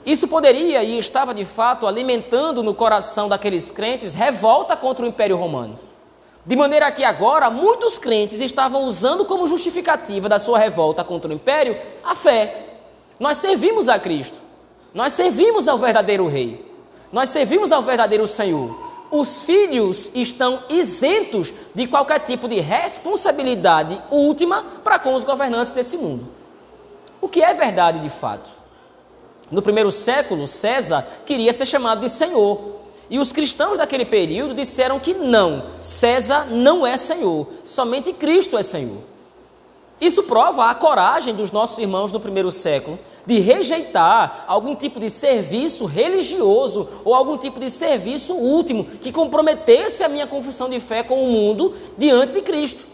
Isso 0.06 0.28
poderia 0.28 0.84
e 0.84 0.96
estava 0.96 1.34
de 1.34 1.44
fato 1.44 1.84
alimentando 1.84 2.62
no 2.62 2.72
coração 2.72 3.28
daqueles 3.28 3.72
crentes 3.72 4.14
revolta 4.14 4.76
contra 4.76 5.04
o 5.04 5.08
Império 5.08 5.36
Romano. 5.36 5.76
De 6.46 6.54
maneira 6.54 6.92
que 6.92 7.02
agora 7.02 7.50
muitos 7.50 7.98
crentes 7.98 8.40
estavam 8.40 8.84
usando 8.84 9.24
como 9.24 9.48
justificativa 9.48 10.28
da 10.28 10.38
sua 10.38 10.60
revolta 10.60 11.02
contra 11.02 11.28
o 11.28 11.34
império 11.34 11.76
a 12.04 12.14
fé. 12.14 12.78
Nós 13.18 13.38
servimos 13.38 13.88
a 13.88 13.98
Cristo. 13.98 14.38
Nós 14.94 15.12
servimos 15.12 15.66
ao 15.66 15.76
verdadeiro 15.76 16.28
rei. 16.28 16.64
Nós 17.10 17.30
servimos 17.30 17.72
ao 17.72 17.82
verdadeiro 17.82 18.28
Senhor. 18.28 18.78
Os 19.10 19.42
filhos 19.42 20.08
estão 20.14 20.62
isentos 20.68 21.52
de 21.74 21.88
qualquer 21.88 22.20
tipo 22.20 22.46
de 22.46 22.60
responsabilidade 22.60 24.00
última 24.08 24.62
para 24.84 25.00
com 25.00 25.14
os 25.14 25.24
governantes 25.24 25.72
desse 25.72 25.96
mundo. 25.96 26.28
O 27.20 27.28
que 27.28 27.42
é 27.42 27.52
verdade 27.54 27.98
de 27.98 28.08
fato? 28.08 28.55
No 29.50 29.62
primeiro 29.62 29.92
século, 29.92 30.46
César 30.46 31.06
queria 31.24 31.52
ser 31.52 31.66
chamado 31.66 32.00
de 32.00 32.08
Senhor. 32.08 32.76
E 33.08 33.18
os 33.18 33.32
cristãos 33.32 33.78
daquele 33.78 34.04
período 34.04 34.54
disseram 34.54 34.98
que 34.98 35.14
não, 35.14 35.64
César 35.80 36.46
não 36.50 36.84
é 36.84 36.96
Senhor, 36.96 37.46
somente 37.62 38.12
Cristo 38.12 38.58
é 38.58 38.62
Senhor. 38.64 38.98
Isso 40.00 40.24
prova 40.24 40.66
a 40.66 40.74
coragem 40.74 41.34
dos 41.34 41.50
nossos 41.50 41.78
irmãos 41.78 42.12
do 42.12 42.20
primeiro 42.20 42.50
século 42.50 42.98
de 43.24 43.38
rejeitar 43.38 44.44
algum 44.46 44.74
tipo 44.74 45.00
de 45.00 45.08
serviço 45.08 45.86
religioso 45.86 46.88
ou 47.04 47.14
algum 47.14 47.38
tipo 47.38 47.58
de 47.58 47.70
serviço 47.70 48.34
último 48.34 48.84
que 48.84 49.10
comprometesse 49.10 50.04
a 50.04 50.08
minha 50.08 50.26
confissão 50.26 50.68
de 50.68 50.78
fé 50.80 51.02
com 51.02 51.24
o 51.24 51.32
mundo 51.32 51.74
diante 51.96 52.32
de 52.32 52.42
Cristo. 52.42 52.86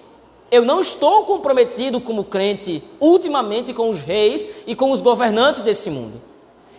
Eu 0.50 0.64
não 0.64 0.80
estou 0.80 1.24
comprometido 1.24 2.00
como 2.00 2.24
crente 2.24 2.84
ultimamente 3.00 3.74
com 3.74 3.88
os 3.90 4.00
reis 4.00 4.48
e 4.66 4.76
com 4.76 4.92
os 4.92 5.00
governantes 5.00 5.62
desse 5.62 5.90
mundo. 5.90 6.31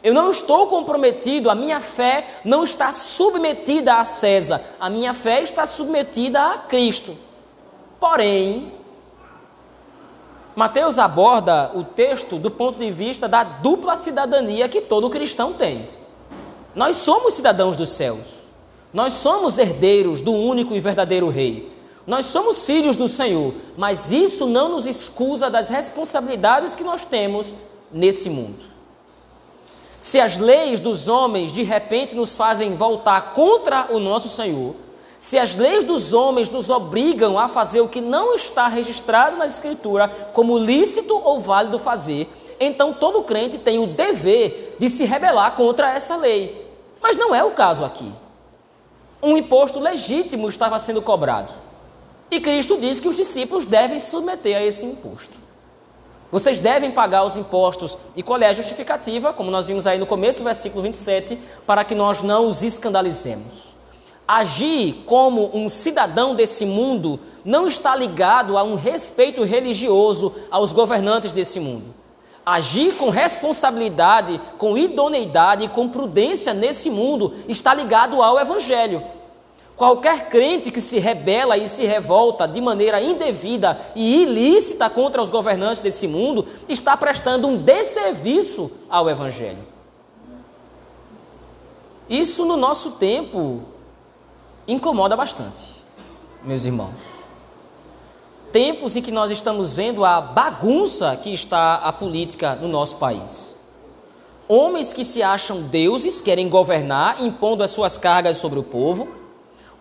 Eu 0.04 0.14
não 0.14 0.30
estou 0.30 0.68
comprometido, 0.68 1.50
a 1.50 1.56
minha 1.56 1.80
fé 1.80 2.42
não 2.44 2.66
está 2.66 2.92
submetida 2.92 3.96
a 3.96 4.04
César, 4.04 4.62
a 4.78 4.90
minha 4.90 5.14
fé 5.14 5.42
está 5.42 5.66
submetida 5.66 6.42
a 6.42 6.58
Cristo. 6.58 7.16
Porém, 8.02 8.74
Mateus 10.56 11.00
aborda 11.00 11.72
o 11.74 11.86
texto 11.86 12.38
do 12.38 12.52
ponto 12.52 12.78
de 12.78 12.92
vista 12.92 13.30
da 13.30 13.46
dupla 13.46 13.96
cidadania 13.96 14.68
que 14.68 14.82
todo 14.82 15.10
cristão 15.10 15.54
tem. 15.54 15.88
Nós 16.76 16.98
somos 16.98 17.36
cidadãos 17.36 17.78
dos 17.78 17.90
céus. 17.90 18.44
Nós 18.94 19.14
somos 19.14 19.58
herdeiros 19.58 20.22
do 20.22 20.34
único 20.34 20.76
e 20.76 20.80
verdadeiro 20.82 21.30
Rei. 21.30 21.72
Nós 22.06 22.26
somos 22.26 22.66
filhos 22.66 22.98
do 22.98 23.08
Senhor, 23.08 23.54
mas 23.78 24.12
isso 24.12 24.46
não 24.46 24.68
nos 24.68 24.86
excusa 24.86 25.50
das 25.50 25.70
responsabilidades 25.70 26.76
que 26.76 26.84
nós 26.84 27.06
temos 27.06 27.56
nesse 27.92 28.30
mundo. 28.30 28.73
Se 30.04 30.20
as 30.20 30.38
leis 30.38 30.82
dos 30.82 31.08
homens 31.08 31.54
de 31.54 31.64
repente 31.64 32.14
nos 32.14 32.36
fazem 32.36 32.76
voltar 32.76 33.32
contra 33.32 33.88
o 33.90 34.00
nosso 34.00 34.28
Senhor, 34.28 34.76
se 35.18 35.40
as 35.40 35.56
leis 35.56 35.86
dos 35.86 36.12
homens 36.12 36.50
nos 36.50 36.70
obrigam 36.70 37.40
a 37.40 37.48
fazer 37.48 37.80
o 37.80 37.88
que 37.88 38.02
não 38.02 38.36
está 38.36 38.68
registrado 38.68 39.38
na 39.38 39.46
Escritura 39.46 40.10
como 40.34 40.58
lícito 40.58 41.18
ou 41.18 41.40
válido 41.40 41.80
fazer, 41.80 42.30
então 42.60 42.92
todo 42.92 43.24
crente 43.24 43.58
tem 43.58 43.80
o 43.80 43.88
dever 43.88 44.76
de 44.78 44.90
se 44.90 45.06
rebelar 45.06 45.56
contra 45.56 45.94
essa 45.94 46.18
lei. 46.18 46.70
Mas 47.02 47.16
não 47.16 47.34
é 47.34 47.42
o 47.42 47.52
caso 47.52 47.86
aqui. 47.86 48.12
Um 49.22 49.38
imposto 49.38 49.80
legítimo 49.80 50.50
estava 50.50 50.78
sendo 50.80 51.02
cobrado. 51.02 51.54
E 52.30 52.42
Cristo 52.42 52.78
disse 52.78 53.02
que 53.02 53.08
os 53.08 53.16
discípulos 53.16 53.64
devem 53.64 53.98
se 53.98 54.10
submeter 54.10 54.58
a 54.58 54.64
esse 54.66 54.86
imposto. 54.86 55.38
Vocês 56.34 56.58
devem 56.58 56.90
pagar 56.90 57.24
os 57.26 57.38
impostos. 57.38 57.96
E 58.16 58.24
qual 58.24 58.42
é 58.42 58.48
a 58.48 58.54
justificativa? 58.54 59.32
Como 59.32 59.52
nós 59.52 59.68
vimos 59.68 59.86
aí 59.86 60.00
no 60.00 60.08
começo 60.08 60.40
do 60.40 60.46
versículo 60.46 60.82
27, 60.82 61.38
para 61.64 61.84
que 61.84 61.94
nós 61.94 62.24
não 62.24 62.48
os 62.48 62.64
escandalizemos. 62.64 63.76
Agir 64.28 65.04
como 65.06 65.56
um 65.56 65.70
cidadão 65.70 66.34
desse 66.34 66.66
mundo 66.66 67.20
não 67.46 67.68
está 67.68 67.96
ligado 67.96 68.58
a 68.58 68.64
um 68.64 68.74
respeito 68.74 69.44
religioso 69.44 70.34
aos 70.50 70.74
governantes 70.74 71.32
desse 71.32 71.60
mundo. 71.60 71.94
Agir 72.44 72.96
com 72.96 73.12
responsabilidade, 73.12 74.42
com 74.58 74.76
idoneidade 74.76 75.68
com 75.68 75.88
prudência 75.88 76.52
nesse 76.52 76.90
mundo 76.90 77.36
está 77.48 77.76
ligado 77.76 78.24
ao 78.24 78.40
Evangelho. 78.40 79.04
Qualquer 79.84 80.30
crente 80.30 80.72
que 80.72 80.80
se 80.80 80.98
rebela 80.98 81.58
e 81.58 81.68
se 81.68 81.86
revolta 81.86 82.48
de 82.48 82.62
maneira 82.62 83.02
indevida 83.02 83.78
e 83.94 84.22
ilícita 84.24 84.90
contra 84.90 85.22
os 85.22 85.30
governantes 85.30 85.82
desse 85.82 86.08
mundo 86.08 86.48
está 86.70 86.96
prestando 86.96 87.50
um 87.50 87.58
desserviço 87.58 88.72
ao 88.90 89.10
Evangelho. 89.10 89.62
Isso 92.08 92.46
no 92.46 92.56
nosso 92.56 92.92
tempo 92.92 93.64
incomoda 94.66 95.18
bastante, 95.18 95.64
meus 96.42 96.64
irmãos. 96.64 97.02
Tempos 98.54 98.96
em 98.96 99.02
que 99.02 99.12
nós 99.12 99.32
estamos 99.32 99.74
vendo 99.74 100.06
a 100.06 100.22
bagunça 100.22 101.14
que 101.18 101.34
está 101.34 101.76
a 101.76 101.92
política 101.92 102.56
no 102.56 102.70
nosso 102.70 102.96
país. 102.96 103.54
Homens 104.48 104.94
que 104.94 105.04
se 105.04 105.22
acham 105.22 105.64
deuses 105.64 106.22
querem 106.22 106.48
governar, 106.48 107.22
impondo 107.22 107.66
as 107.66 107.72
suas 107.72 107.98
cargas 107.98 108.38
sobre 108.38 108.58
o 108.58 108.64
povo 108.64 109.23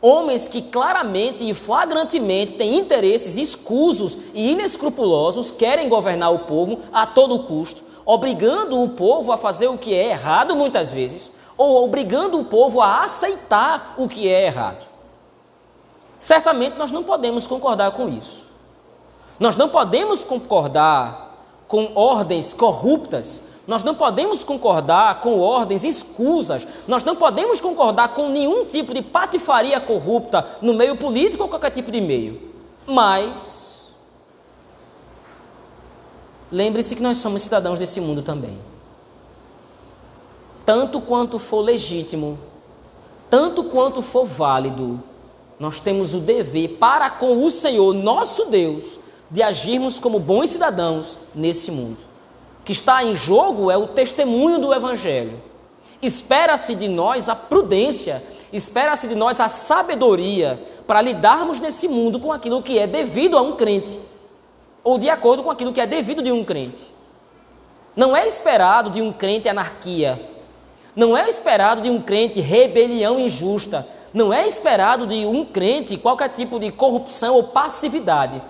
Homens 0.04 0.48
que 0.48 0.60
claramente 0.60 1.48
e 1.48 1.54
flagrantemente 1.54 2.54
têm 2.54 2.76
interesses 2.76 3.36
escusos 3.36 4.18
e 4.34 4.50
inescrupulosos 4.50 5.52
querem 5.52 5.88
governar 5.88 6.34
o 6.34 6.40
povo 6.40 6.80
a 6.92 7.06
todo 7.06 7.44
custo, 7.44 7.84
obrigando 8.04 8.82
o 8.82 8.88
povo 8.88 9.30
a 9.30 9.38
fazer 9.38 9.68
o 9.68 9.78
que 9.78 9.94
é 9.94 10.10
errado 10.10 10.56
muitas 10.56 10.92
vezes, 10.92 11.30
ou 11.56 11.84
obrigando 11.84 12.40
o 12.40 12.44
povo 12.44 12.80
a 12.80 13.04
aceitar 13.04 13.94
o 13.96 14.08
que 14.08 14.28
é 14.28 14.46
errado. 14.46 14.84
Certamente 16.18 16.76
nós 16.76 16.90
não 16.90 17.04
podemos 17.04 17.46
concordar 17.46 17.92
com 17.92 18.08
isso. 18.08 18.44
Nós 19.38 19.54
não 19.54 19.68
podemos 19.68 20.24
concordar 20.24 21.36
com 21.68 21.92
ordens 21.94 22.52
corruptas 22.52 23.40
nós 23.66 23.84
não 23.84 23.94
podemos 23.94 24.42
concordar 24.42 25.20
com 25.20 25.38
ordens 25.38 25.84
escusas, 25.84 26.66
nós 26.88 27.04
não 27.04 27.14
podemos 27.14 27.60
concordar 27.60 28.08
com 28.08 28.28
nenhum 28.28 28.64
tipo 28.64 28.92
de 28.92 29.02
patifaria 29.02 29.80
corrupta 29.80 30.58
no 30.60 30.74
meio 30.74 30.96
político 30.96 31.44
ou 31.44 31.48
qualquer 31.48 31.70
tipo 31.70 31.90
de 31.90 32.00
meio. 32.00 32.50
Mas, 32.86 33.92
lembre-se 36.50 36.96
que 36.96 37.02
nós 37.02 37.18
somos 37.18 37.42
cidadãos 37.42 37.78
desse 37.78 38.00
mundo 38.00 38.22
também. 38.22 38.58
Tanto 40.64 41.00
quanto 41.00 41.38
for 41.38 41.60
legítimo, 41.60 42.38
tanto 43.30 43.64
quanto 43.64 44.02
for 44.02 44.26
válido, 44.26 45.00
nós 45.58 45.80
temos 45.80 46.14
o 46.14 46.18
dever 46.18 46.78
para 46.78 47.10
com 47.10 47.44
o 47.44 47.50
Senhor, 47.50 47.94
nosso 47.94 48.46
Deus, 48.46 48.98
de 49.30 49.40
agirmos 49.40 50.00
como 50.00 50.18
bons 50.18 50.50
cidadãos 50.50 51.16
nesse 51.32 51.70
mundo 51.70 52.11
que 52.64 52.72
está 52.72 53.02
em 53.02 53.14
jogo 53.14 53.70
é 53.70 53.76
o 53.76 53.88
testemunho 53.88 54.58
do 54.58 54.72
Evangelho. 54.72 55.40
Espera-se 56.00 56.74
de 56.74 56.88
nós 56.88 57.28
a 57.28 57.34
prudência, 57.34 58.22
espera-se 58.52 59.06
de 59.06 59.14
nós 59.14 59.40
a 59.40 59.48
sabedoria 59.48 60.60
para 60.86 61.00
lidarmos 61.00 61.60
nesse 61.60 61.88
mundo 61.88 62.18
com 62.18 62.32
aquilo 62.32 62.62
que 62.62 62.78
é 62.78 62.86
devido 62.86 63.36
a 63.38 63.42
um 63.42 63.56
crente, 63.56 63.98
ou 64.82 64.98
de 64.98 65.08
acordo 65.08 65.42
com 65.42 65.50
aquilo 65.50 65.72
que 65.72 65.80
é 65.80 65.86
devido 65.86 66.22
de 66.22 66.32
um 66.32 66.44
crente. 66.44 66.90
Não 67.94 68.16
é 68.16 68.26
esperado 68.26 68.90
de 68.90 69.00
um 69.00 69.12
crente 69.12 69.48
anarquia, 69.48 70.20
não 70.94 71.16
é 71.16 71.28
esperado 71.28 71.82
de 71.82 71.90
um 71.90 72.00
crente 72.00 72.40
rebelião 72.40 73.18
injusta, 73.18 73.86
não 74.12 74.32
é 74.32 74.46
esperado 74.46 75.06
de 75.06 75.24
um 75.24 75.44
crente 75.44 75.96
qualquer 75.96 76.28
tipo 76.28 76.58
de 76.58 76.70
corrupção 76.70 77.34
ou 77.34 77.44
passividade. 77.44 78.42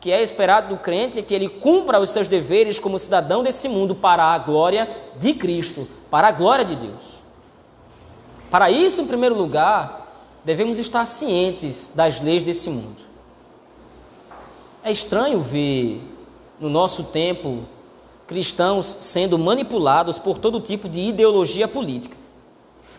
Que 0.00 0.10
é 0.10 0.22
esperado 0.22 0.74
do 0.74 0.80
crente 0.80 1.18
é 1.18 1.22
que 1.22 1.34
ele 1.34 1.48
cumpra 1.48 2.00
os 2.00 2.08
seus 2.08 2.26
deveres 2.26 2.78
como 2.78 2.98
cidadão 2.98 3.42
desse 3.42 3.68
mundo 3.68 3.94
para 3.94 4.24
a 4.24 4.38
glória 4.38 4.88
de 5.18 5.34
Cristo, 5.34 5.86
para 6.10 6.28
a 6.28 6.32
glória 6.32 6.64
de 6.64 6.74
Deus. 6.74 7.20
Para 8.50 8.70
isso, 8.70 9.02
em 9.02 9.06
primeiro 9.06 9.36
lugar, 9.36 10.30
devemos 10.42 10.78
estar 10.78 11.04
cientes 11.04 11.90
das 11.94 12.18
leis 12.20 12.42
desse 12.42 12.70
mundo. 12.70 12.96
É 14.82 14.90
estranho 14.90 15.40
ver 15.40 16.02
no 16.58 16.70
nosso 16.70 17.04
tempo 17.04 17.60
cristãos 18.26 18.86
sendo 18.86 19.38
manipulados 19.38 20.18
por 20.18 20.38
todo 20.38 20.60
tipo 20.60 20.88
de 20.88 21.00
ideologia 21.00 21.68
política. 21.68 22.16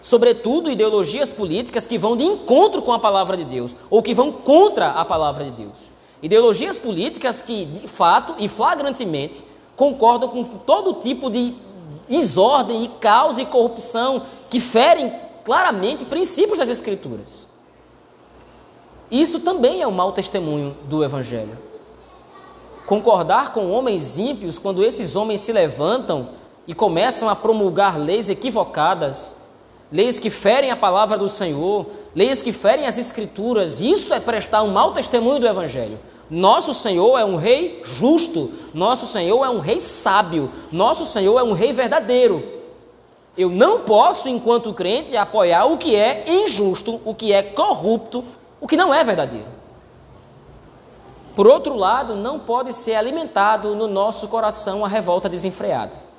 Sobretudo 0.02 0.70
ideologias 0.70 1.32
políticas 1.32 1.86
que 1.86 1.98
vão 1.98 2.16
de 2.16 2.24
encontro 2.24 2.82
com 2.82 2.92
a 2.92 3.00
palavra 3.00 3.36
de 3.36 3.46
Deus 3.46 3.76
ou 3.90 4.04
que 4.04 4.14
vão 4.14 4.32
contra 4.32 4.90
a 4.92 5.04
palavra 5.06 5.46
de 5.46 5.52
Deus. 5.52 5.92
Ideologias 6.22 6.78
políticas 6.78 7.42
que, 7.42 7.66
de 7.66 7.88
fato 7.88 8.36
e 8.38 8.48
flagrantemente, 8.48 9.44
concordam 9.76 10.30
com 10.30 10.44
todo 10.44 11.00
tipo 11.02 11.30
de 11.30 11.56
desordem 12.08 12.84
e 12.84 12.88
caos 12.88 13.38
e 13.38 13.46
corrupção 13.46 14.24
que 14.50 14.60
ferem 14.60 15.14
claramente 15.44 16.06
princípios 16.06 16.60
das 16.60 16.70
Escrituras. 16.70 17.48
Isso 19.10 19.40
também 19.40 19.82
é 19.82 19.88
um 19.88 19.92
mau 19.92 20.12
testemunho 20.12 20.76
do 20.84 21.04
Evangelho. 21.04 21.58
Concordar 22.86 23.52
com 23.52 23.72
homens 23.72 24.18
ímpios 24.18 24.58
quando 24.58 24.84
esses 24.84 25.16
homens 25.16 25.40
se 25.40 25.52
levantam 25.52 26.30
e 26.68 26.74
começam 26.74 27.28
a 27.28 27.36
promulgar 27.36 28.00
leis 28.00 28.30
equivocadas, 28.30 29.34
leis 29.92 30.20
que 30.20 30.30
ferem 30.30 30.72
a 30.72 30.76
palavra 30.76 31.18
do 31.18 31.28
Senhor, 31.28 31.88
leis 32.16 32.42
que 32.42 32.52
ferem 32.52 32.86
as 32.86 32.98
Escrituras, 32.98 33.82
isso 33.82 34.14
é 34.14 34.20
prestar 34.20 34.64
um 34.64 34.72
mau 34.72 34.94
testemunho 34.94 35.40
do 35.40 35.48
Evangelho. 35.48 36.00
Nosso 36.32 36.74
Senhor 36.74 37.18
é 37.18 37.26
um 37.26 37.36
rei 37.36 37.82
justo, 37.84 38.50
nosso 38.74 39.06
Senhor 39.06 39.44
é 39.44 39.50
um 39.50 39.60
rei 39.60 39.82
sábio, 39.82 40.50
nosso 40.72 41.06
Senhor 41.06 41.38
é 41.38 41.44
um 41.44 41.52
rei 41.52 41.74
verdadeiro. 41.74 42.42
Eu 43.38 43.50
não 43.50 43.82
posso, 43.82 44.30
enquanto 44.30 44.74
crente, 44.74 45.18
apoiar 45.18 45.66
o 45.66 45.78
que 45.78 45.94
é 45.94 46.24
injusto, 46.26 47.02
o 47.04 47.14
que 47.14 47.34
é 47.34 47.44
corrupto, 47.44 48.24
o 48.62 48.68
que 48.68 48.78
não 48.78 48.94
é 48.94 49.04
verdadeiro. 49.04 49.48
Por 51.36 51.48
outro 51.48 51.76
lado, 51.76 52.16
não 52.16 52.40
pode 52.40 52.72
ser 52.72 52.96
alimentado 52.96 53.76
no 53.76 53.88
nosso 53.88 54.30
coração 54.30 54.86
a 54.86 54.88
revolta 54.88 55.28
desenfreada. 55.28 56.11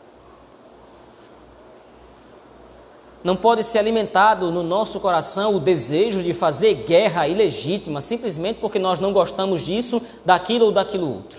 Não 3.23 3.37
pode 3.37 3.63
ser 3.63 3.79
alimentado 3.79 4.51
no 4.51 4.63
nosso 4.63 4.99
coração 4.99 5.55
o 5.55 5.61
desejo 5.61 6.23
de 6.23 6.33
fazer 6.33 6.75
guerra 6.75 7.29
ilegítima 7.29 8.01
simplesmente 8.01 8.59
porque 8.61 8.79
nós 8.79 8.99
não 8.99 9.13
gostamos 9.13 9.63
disso, 9.65 10.03
daquilo 10.25 10.67
ou 10.67 10.73
daquilo 10.73 11.09
outro. 11.09 11.39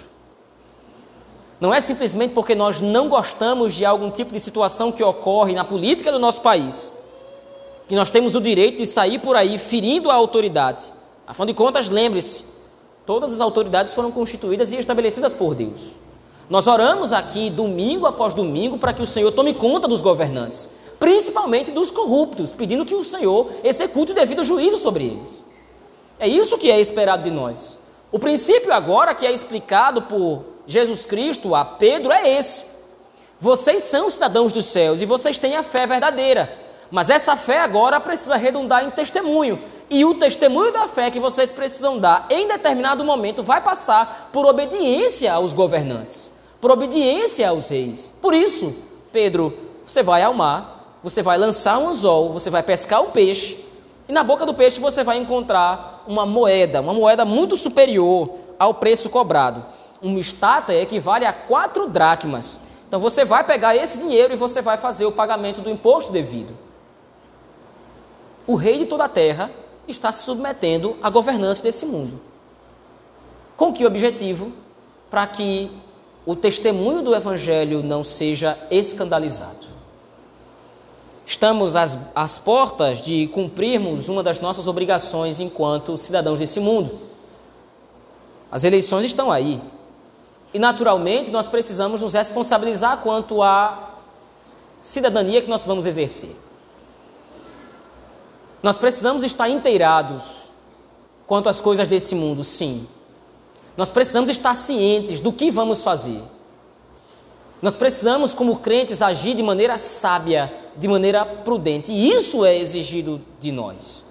Não 1.60 1.74
é 1.74 1.82
simplesmente 1.82 2.34
porque 2.34 2.56
nós 2.56 2.80
não 2.80 3.10
gostamos 3.10 3.74
de 3.74 3.86
algum 3.86 4.10
tipo 4.10 4.34
de 4.34 4.40
situação 4.40 4.92
que 4.92 5.04
ocorre 5.04 5.54
na 5.54 5.64
política 5.64 6.12
do 6.12 6.20
nosso 6.20 6.42
país 6.42 6.92
que 7.88 7.96
nós 7.96 8.10
temos 8.10 8.36
o 8.36 8.42
direito 8.42 8.78
de 8.78 8.86
sair 8.86 9.20
por 9.20 9.36
aí 9.36 9.58
ferindo 9.58 10.10
a 10.10 10.16
autoridade. 10.16 10.86
Afinal 11.28 11.48
de 11.48 11.54
contas, 11.54 11.90
lembre-se, 11.90 12.44
todas 13.06 13.34
as 13.34 13.42
autoridades 13.42 13.94
foram 13.94 14.12
constituídas 14.12 14.72
e 14.72 14.78
estabelecidas 14.78 15.34
por 15.34 15.54
Deus. 15.54 15.82
Nós 16.50 16.68
oramos 16.68 17.14
aqui 17.14 17.50
domingo 17.50 18.06
após 18.06 18.34
domingo 18.34 18.78
para 18.78 18.94
que 18.94 19.02
o 19.02 19.08
Senhor 19.08 19.32
tome 19.32 19.54
conta 19.54 19.88
dos 19.88 20.02
governantes 20.02 20.70
principalmente 21.04 21.70
dos 21.70 21.92
corruptos, 21.92 22.54
pedindo 22.54 22.86
que 22.86 22.96
o 22.96 23.04
Senhor 23.04 23.52
execute 23.62 24.14
o 24.14 24.16
devido 24.16 24.42
juízo 24.42 24.78
sobre 24.78 25.04
eles. 25.04 25.44
É 26.18 26.26
isso 26.26 26.58
que 26.58 26.72
é 26.72 26.80
esperado 26.80 27.24
de 27.24 27.30
nós. 27.30 27.78
O 28.10 28.18
princípio 28.18 28.72
agora 28.72 29.14
que 29.14 29.26
é 29.26 29.32
explicado 29.34 30.04
por 30.04 30.46
Jesus 30.66 31.06
Cristo 31.06 31.56
a 31.56 31.66
Pedro 31.66 32.10
é 32.14 32.40
esse. 32.40 32.64
Vocês 33.38 33.84
são 33.84 34.10
cidadãos 34.10 34.54
dos 34.54 34.68
céus 34.68 35.02
e 35.02 35.06
vocês 35.06 35.38
têm 35.38 35.58
a 35.58 35.62
fé 35.62 35.86
verdadeira. 35.86 36.58
Mas 36.90 37.10
essa 37.10 37.36
fé 37.36 37.60
agora 37.60 38.00
precisa 38.00 38.38
redundar 38.38 38.86
em 38.86 38.90
testemunho. 38.90 39.62
E 39.90 40.06
o 40.06 40.14
testemunho 40.14 40.72
da 40.72 40.88
fé 40.88 41.12
que 41.12 41.20
vocês 41.20 41.52
precisam 41.52 42.00
dar 42.00 42.28
em 42.30 42.48
determinado 42.48 43.04
momento 43.04 43.44
vai 43.44 43.60
passar 43.60 44.30
por 44.32 44.46
obediência 44.46 45.34
aos 45.34 45.54
governantes, 45.54 46.32
por 46.62 46.72
obediência 46.72 47.50
aos 47.50 47.68
reis. 47.68 48.14
Por 48.22 48.34
isso, 48.34 48.74
Pedro, 49.12 49.54
você 49.86 50.02
vai 50.02 50.24
ao 50.24 50.34
mar, 50.34 50.83
você 51.04 51.22
vai 51.22 51.38
lançar 51.38 51.78
um 51.78 51.90
anzol, 51.90 52.32
você 52.32 52.50
vai 52.50 52.64
pescar 52.64 53.02
um 53.02 53.12
peixe, 53.12 53.64
e 54.08 54.14
na 54.14 54.24
boca 54.24 54.46
do 54.46 54.54
peixe 54.54 54.80
você 54.80 55.04
vai 55.04 55.18
encontrar 55.18 56.04
uma 56.08 56.26
moeda, 56.26 56.82
uma 56.82 56.94
moeda 56.94 57.26
muito 57.26 57.56
superior 57.58 58.30
ao 58.58 58.74
preço 58.74 59.10
cobrado. 59.10 59.66
Uma 60.02 60.20
estátua 60.20 60.76
equivale 60.76 61.26
a 61.26 61.32
quatro 61.32 61.88
dracmas. 61.88 62.60
Então 62.88 63.00
você 63.00 63.24
vai 63.24 63.44
pegar 63.44 63.76
esse 63.76 63.98
dinheiro 63.98 64.34
e 64.34 64.38
você 64.38 64.62
vai 64.62 64.78
fazer 64.78 65.06
o 65.06 65.12
pagamento 65.12 65.62
do 65.62 65.70
imposto 65.70 66.12
devido. 66.12 66.54
O 68.46 68.56
rei 68.56 68.80
de 68.80 68.86
toda 68.86 69.06
a 69.06 69.10
terra 69.10 69.50
está 69.88 70.12
se 70.12 70.24
submetendo 70.24 70.98
à 71.02 71.10
governança 71.10 71.64
desse 71.64 71.86
mundo. 71.86 72.20
Com 73.56 73.72
que 73.72 73.86
objetivo? 73.86 74.52
Para 75.10 75.26
que 75.28 75.72
o 76.26 76.36
testemunho 76.36 77.02
do 77.02 77.16
evangelho 77.16 77.82
não 77.82 78.04
seja 78.04 78.58
escandalizado. 78.70 79.63
Estamos 81.34 81.76
às, 81.76 81.98
às 82.14 82.38
portas 82.38 83.02
de 83.02 83.28
cumprirmos 83.30 84.08
uma 84.08 84.22
das 84.22 84.40
nossas 84.40 84.68
obrigações 84.68 85.40
enquanto 85.40 85.98
cidadãos 85.98 86.38
desse 86.38 86.60
mundo. 86.60 87.00
As 88.52 88.64
eleições 88.64 89.04
estão 89.04 89.32
aí. 89.32 89.60
E, 90.54 90.60
naturalmente, 90.60 91.32
nós 91.32 91.48
precisamos 91.48 92.02
nos 92.02 92.14
responsabilizar 92.14 93.00
quanto 93.00 93.42
à 93.42 93.96
cidadania 94.80 95.42
que 95.42 95.50
nós 95.50 95.64
vamos 95.64 95.88
exercer. 95.88 96.36
Nós 98.62 98.78
precisamos 98.78 99.24
estar 99.24 99.50
inteirados 99.50 100.44
quanto 101.26 101.50
às 101.50 101.60
coisas 101.60 101.88
desse 101.88 102.14
mundo, 102.14 102.44
sim. 102.44 102.88
Nós 103.76 103.90
precisamos 103.90 104.30
estar 104.30 104.54
cientes 104.54 105.20
do 105.20 105.34
que 105.34 105.50
vamos 105.50 105.82
fazer. 105.82 106.22
Nós 107.64 107.78
precisamos, 107.78 108.34
como 108.34 108.58
crentes, 108.60 109.02
agir 109.02 109.36
de 109.36 109.42
maneira 109.42 109.78
sábia, 109.78 110.54
de 110.76 110.86
maneira 110.86 111.26
prudente. 111.26 111.94
E 111.94 112.12
isso 112.12 112.44
é 112.44 112.58
exigido 112.58 113.22
de 113.40 113.54
nós. 113.54 114.04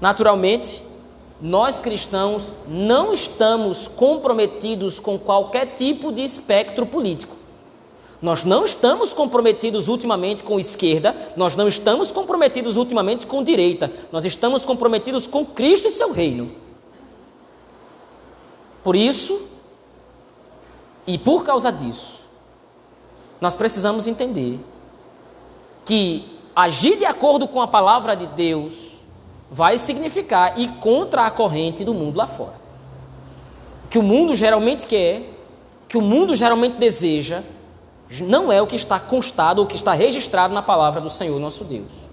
Naturalmente, 0.00 0.80
nós 1.42 1.80
cristãos 1.80 2.54
não 2.68 3.12
estamos 3.12 3.88
comprometidos 3.88 5.00
com 5.00 5.18
qualquer 5.18 5.74
tipo 5.74 6.12
de 6.12 6.22
espectro 6.22 6.86
político. 6.86 7.34
Nós 8.22 8.44
não 8.44 8.64
estamos 8.64 9.12
comprometidos 9.12 9.88
ultimamente 9.88 10.44
com 10.44 10.60
esquerda, 10.60 11.16
nós 11.36 11.56
não 11.56 11.66
estamos 11.66 12.12
comprometidos 12.12 12.76
ultimamente 12.76 13.26
com 13.26 13.42
direita, 13.42 13.92
nós 14.12 14.24
estamos 14.24 14.64
comprometidos 14.64 15.26
com 15.26 15.44
Cristo 15.44 15.88
e 15.88 15.90
seu 15.90 16.12
reino. 16.12 16.52
Por 18.84 18.94
isso, 18.94 19.48
e 21.08 21.16
por 21.16 21.42
causa 21.42 21.72
disso, 21.72 22.20
nós 23.40 23.54
precisamos 23.54 24.06
entender 24.06 24.60
que 25.86 26.38
agir 26.54 26.98
de 26.98 27.06
acordo 27.06 27.48
com 27.48 27.62
a 27.62 27.66
palavra 27.66 28.14
de 28.14 28.26
Deus 28.26 28.98
vai 29.50 29.78
significar 29.78 30.58
ir 30.58 30.68
contra 30.74 31.24
a 31.24 31.30
corrente 31.30 31.82
do 31.82 31.94
mundo 31.94 32.18
lá 32.18 32.26
fora. 32.26 32.60
Que 33.88 33.98
o 33.98 34.02
mundo 34.02 34.34
geralmente 34.34 34.86
quer, 34.86 35.32
que 35.88 35.96
o 35.96 36.02
mundo 36.02 36.34
geralmente 36.34 36.76
deseja, 36.76 37.42
não 38.20 38.52
é 38.52 38.60
o 38.60 38.66
que 38.66 38.76
está 38.76 39.00
constado 39.00 39.60
ou 39.60 39.66
que 39.66 39.76
está 39.76 39.94
registrado 39.94 40.52
na 40.52 40.60
palavra 40.60 41.00
do 41.00 41.08
Senhor 41.08 41.40
nosso 41.40 41.64
Deus 41.64 42.08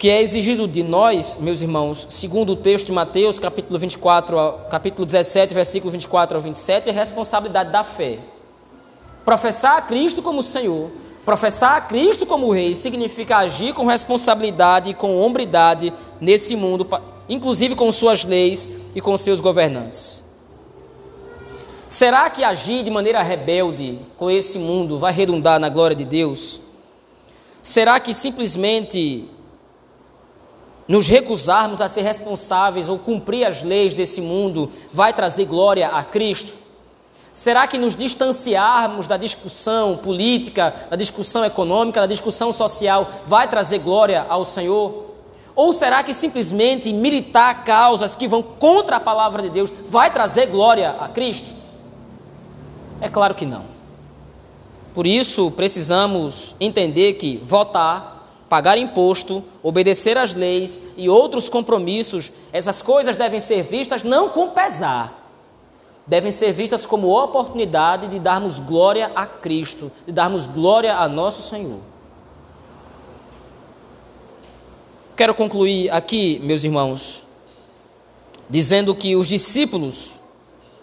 que 0.00 0.08
é 0.08 0.22
exigido 0.22 0.66
de 0.66 0.82
nós, 0.82 1.36
meus 1.38 1.60
irmãos, 1.60 2.06
segundo 2.08 2.54
o 2.54 2.56
texto 2.56 2.86
de 2.86 2.92
Mateus, 2.92 3.38
capítulo 3.38 3.78
24, 3.78 4.54
capítulo 4.70 5.04
17, 5.04 5.52
versículo 5.52 5.92
24 5.92 6.38
ao 6.38 6.42
27, 6.42 6.88
é 6.88 6.92
responsabilidade 6.92 7.70
da 7.70 7.84
fé. 7.84 8.18
Professar 9.26 9.76
a 9.76 9.82
Cristo 9.82 10.22
como 10.22 10.42
Senhor, 10.42 10.90
professar 11.22 11.76
a 11.76 11.82
Cristo 11.82 12.24
como 12.24 12.50
Rei, 12.50 12.74
significa 12.74 13.36
agir 13.36 13.74
com 13.74 13.84
responsabilidade 13.84 14.88
e 14.88 14.94
com 14.94 15.20
hombridade 15.20 15.92
nesse 16.18 16.56
mundo, 16.56 16.88
inclusive 17.28 17.74
com 17.74 17.92
suas 17.92 18.24
leis 18.24 18.70
e 18.94 19.02
com 19.02 19.14
seus 19.18 19.38
governantes. 19.38 20.24
Será 21.90 22.30
que 22.30 22.42
agir 22.42 22.82
de 22.82 22.90
maneira 22.90 23.20
rebelde 23.20 23.98
com 24.16 24.30
esse 24.30 24.58
mundo 24.58 24.96
vai 24.96 25.12
redundar 25.12 25.60
na 25.60 25.68
glória 25.68 25.94
de 25.94 26.06
Deus? 26.06 26.58
Será 27.60 28.00
que 28.00 28.14
simplesmente 28.14 29.28
nos 30.90 31.06
recusarmos 31.06 31.80
a 31.80 31.86
ser 31.86 32.02
responsáveis 32.02 32.88
ou 32.88 32.98
cumprir 32.98 33.46
as 33.46 33.62
leis 33.62 33.94
desse 33.94 34.20
mundo 34.20 34.72
vai 34.92 35.12
trazer 35.12 35.44
glória 35.44 35.86
a 35.86 36.02
Cristo? 36.02 36.54
Será 37.32 37.68
que 37.68 37.78
nos 37.78 37.94
distanciarmos 37.94 39.06
da 39.06 39.16
discussão 39.16 39.96
política, 39.96 40.74
da 40.90 40.96
discussão 40.96 41.44
econômica, 41.44 42.00
da 42.00 42.08
discussão 42.08 42.50
social 42.50 43.08
vai 43.24 43.46
trazer 43.46 43.78
glória 43.78 44.26
ao 44.28 44.44
Senhor? 44.44 45.12
Ou 45.54 45.72
será 45.72 46.02
que 46.02 46.12
simplesmente 46.12 46.92
militar 46.92 47.62
causas 47.62 48.16
que 48.16 48.26
vão 48.26 48.42
contra 48.42 48.96
a 48.96 49.00
palavra 49.00 49.42
de 49.42 49.48
Deus 49.48 49.72
vai 49.88 50.12
trazer 50.12 50.46
glória 50.46 50.96
a 50.98 51.06
Cristo? 51.06 51.54
É 53.00 53.08
claro 53.08 53.36
que 53.36 53.46
não. 53.46 53.62
Por 54.92 55.06
isso, 55.06 55.52
precisamos 55.52 56.56
entender 56.58 57.12
que 57.12 57.36
votar, 57.44 58.19
pagar 58.50 58.76
imposto, 58.76 59.44
obedecer 59.62 60.18
às 60.18 60.34
leis 60.34 60.82
e 60.96 61.08
outros 61.08 61.48
compromissos, 61.48 62.32
essas 62.52 62.82
coisas 62.82 63.14
devem 63.14 63.38
ser 63.38 63.62
vistas 63.62 64.02
não 64.02 64.28
com 64.28 64.50
pesar, 64.50 65.30
devem 66.04 66.32
ser 66.32 66.52
vistas 66.52 66.84
como 66.84 67.16
oportunidade 67.16 68.08
de 68.08 68.18
darmos 68.18 68.58
glória 68.58 69.12
a 69.14 69.24
Cristo, 69.24 69.92
de 70.04 70.12
darmos 70.12 70.48
glória 70.48 70.96
a 70.96 71.08
nosso 71.08 71.48
Senhor. 71.48 71.78
Quero 75.16 75.32
concluir 75.32 75.88
aqui, 75.90 76.40
meus 76.42 76.64
irmãos, 76.64 77.22
dizendo 78.48 78.96
que 78.96 79.14
os 79.14 79.28
discípulos, 79.28 80.20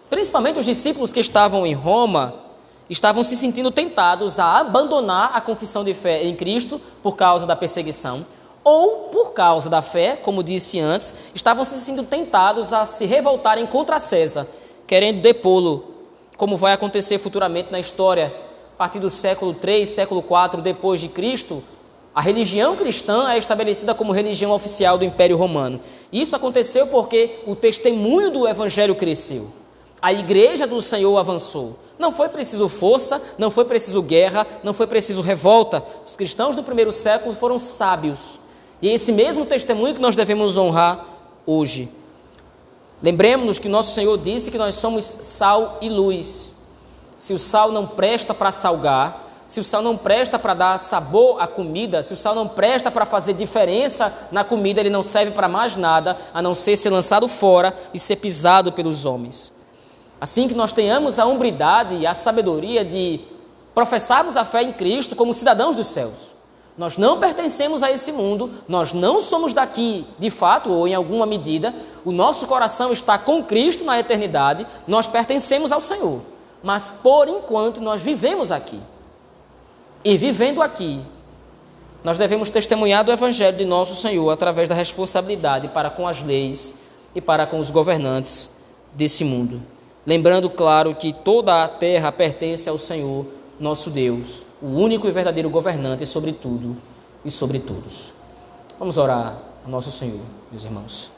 principalmente 0.09 0.57
os 0.57 0.65
discípulos 0.65 1.11
que 1.11 1.19
estavam 1.19 1.67
em 1.67 1.73
Roma, 1.73 2.46
estavam 2.89 3.23
se 3.23 3.35
sentindo 3.35 3.71
tentados 3.71 4.39
a 4.39 4.59
abandonar 4.59 5.31
a 5.33 5.41
confissão 5.41 5.83
de 5.83 5.93
fé 5.93 6.23
em 6.23 6.35
Cristo 6.35 6.81
por 7.03 7.15
causa 7.15 7.45
da 7.45 7.55
perseguição, 7.55 8.25
ou 8.63 9.09
por 9.09 9.33
causa 9.33 9.69
da 9.69 9.81
fé, 9.81 10.15
como 10.15 10.43
disse 10.43 10.79
antes, 10.79 11.13
estavam 11.33 11.63
se 11.63 11.79
sentindo 11.79 12.03
tentados 12.03 12.73
a 12.73 12.85
se 12.85 13.05
revoltarem 13.05 13.65
contra 13.65 13.99
César 13.99 14.47
querendo 14.87 15.21
depô-lo, 15.21 15.83
como 16.37 16.55
vai 16.55 16.71
acontecer 16.71 17.17
futuramente 17.17 17.71
na 17.71 17.79
história. 17.79 18.33
A 18.73 18.77
partir 18.77 18.99
do 18.99 19.09
século 19.09 19.53
3, 19.53 19.87
século 19.87 20.21
4 20.21 20.61
depois 20.61 21.01
de 21.01 21.09
Cristo, 21.09 21.61
a 22.15 22.21
religião 22.21 22.75
cristã 22.75 23.29
é 23.29 23.37
estabelecida 23.37 23.93
como 23.93 24.13
religião 24.13 24.51
oficial 24.51 24.97
do 24.97 25.03
Império 25.03 25.35
Romano. 25.35 25.79
Isso 26.11 26.35
aconteceu 26.35 26.87
porque 26.87 27.39
o 27.45 27.55
testemunho 27.55 28.31
do 28.31 28.47
evangelho 28.47 28.95
cresceu. 28.95 29.49
A 30.01 30.13
igreja 30.13 30.67
do 30.67 30.81
Senhor 30.81 31.17
avançou. 31.17 31.77
Não 31.97 32.11
foi 32.11 32.29
preciso 32.29 32.69
força, 32.69 33.21
não 33.37 33.49
foi 33.49 33.65
preciso 33.65 34.01
guerra, 34.01 34.45
não 34.63 34.73
foi 34.73 34.85
preciso 34.85 35.21
revolta. 35.21 35.83
Os 36.05 36.15
cristãos 36.15 36.55
do 36.55 36.63
primeiro 36.63 36.91
século 36.91 37.33
foram 37.33 37.57
sábios. 37.57 38.39
E 38.81 38.89
é 38.89 38.93
esse 38.93 39.11
mesmo 39.11 39.45
testemunho 39.45 39.95
que 39.95 40.01
nós 40.01 40.15
devemos 40.15 40.55
honrar 40.55 41.03
hoje. 41.45 41.89
Lembremos-nos 43.01 43.57
que 43.57 43.67
nosso 43.67 43.95
Senhor 43.95 44.17
disse 44.17 44.51
que 44.51 44.57
nós 44.57 44.75
somos 44.75 45.03
sal 45.05 45.77
e 45.81 45.89
luz. 45.89 46.51
Se 47.17 47.33
o 47.33 47.39
sal 47.39 47.71
não 47.71 47.87
presta 47.87 48.33
para 48.33 48.51
salgar, 48.51 49.25
se 49.47 49.59
o 49.59 49.63
sal 49.63 49.81
não 49.81 49.97
presta 49.97 50.37
para 50.37 50.53
dar 50.53 50.77
sabor 50.77 51.41
à 51.41 51.47
comida, 51.47 52.03
se 52.03 52.13
o 52.13 52.17
sal 52.17 52.35
não 52.35 52.47
presta 52.47 52.91
para 52.91 53.05
fazer 53.05 53.33
diferença 53.33 54.13
na 54.31 54.43
comida, 54.43 54.79
ele 54.79 54.89
não 54.89 55.01
serve 55.01 55.31
para 55.31 55.47
mais 55.47 55.75
nada 55.75 56.17
a 56.33 56.41
não 56.41 56.53
ser 56.53 56.75
ser 56.75 56.89
lançado 56.89 57.27
fora 57.27 57.73
e 57.93 57.97
ser 57.97 58.17
pisado 58.17 58.71
pelos 58.71 59.05
homens. 59.05 59.56
Assim 60.19 60.47
que 60.47 60.53
nós 60.53 60.71
tenhamos 60.71 61.19
a 61.19 61.25
umbridade 61.25 61.95
e 61.95 62.07
a 62.07 62.13
sabedoria 62.13 62.83
de 62.83 63.19
professarmos 63.73 64.35
a 64.35 64.43
fé 64.43 64.63
em 64.63 64.73
Cristo 64.73 65.15
como 65.15 65.33
cidadãos 65.33 65.75
dos 65.75 65.87
céus. 65.87 66.35
Nós 66.77 66.97
não 66.97 67.19
pertencemos 67.19 67.81
a 67.81 67.91
esse 67.91 68.11
mundo, 68.11 68.51
nós 68.67 68.93
não 68.93 69.19
somos 69.19 69.51
daqui 69.51 70.05
de 70.19 70.29
fato 70.29 70.71
ou 70.71 70.87
em 70.87 70.93
alguma 70.93 71.25
medida, 71.25 71.73
o 72.05 72.11
nosso 72.11 72.45
coração 72.45 72.91
está 72.91 73.17
com 73.17 73.43
Cristo 73.43 73.83
na 73.83 73.99
eternidade, 73.99 74.65
nós 74.87 75.07
pertencemos 75.07 75.71
ao 75.71 75.81
Senhor. 75.81 76.21
Mas 76.61 76.91
por 76.91 77.27
enquanto 77.27 77.81
nós 77.81 78.01
vivemos 78.01 78.51
aqui. 78.51 78.79
E 80.03 80.15
vivendo 80.17 80.61
aqui, 80.61 81.01
nós 82.03 82.17
devemos 82.17 82.49
testemunhar 82.49 83.03
do 83.03 83.11
Evangelho 83.11 83.57
de 83.57 83.65
nosso 83.65 83.95
Senhor 83.95 84.29
através 84.29 84.69
da 84.69 84.75
responsabilidade 84.75 85.67
para 85.69 85.89
com 85.89 86.07
as 86.07 86.21
leis 86.21 86.73
e 87.15 87.21
para 87.21 87.47
com 87.47 87.59
os 87.59 87.71
governantes 87.71 88.49
desse 88.93 89.23
mundo. 89.23 89.76
Lembrando, 90.07 90.49
claro, 90.49 90.95
que 90.95 91.13
toda 91.13 91.63
a 91.63 91.67
terra 91.67 92.11
pertence 92.11 92.67
ao 92.67 92.79
Senhor, 92.79 93.27
nosso 93.59 93.91
Deus 93.91 94.41
o 94.61 94.67
único 94.67 95.07
e 95.07 95.11
verdadeiro 95.11 95.49
governante 95.49 96.05
sobre 96.05 96.31
tudo 96.31 96.77
e 97.23 97.29
sobre 97.29 97.59
todos. 97.59 98.13
Vamos 98.79 98.97
orar 98.97 99.37
ao 99.63 99.69
nosso 99.69 99.91
Senhor, 99.91 100.21
meus 100.51 100.65
irmãos. 100.65 101.11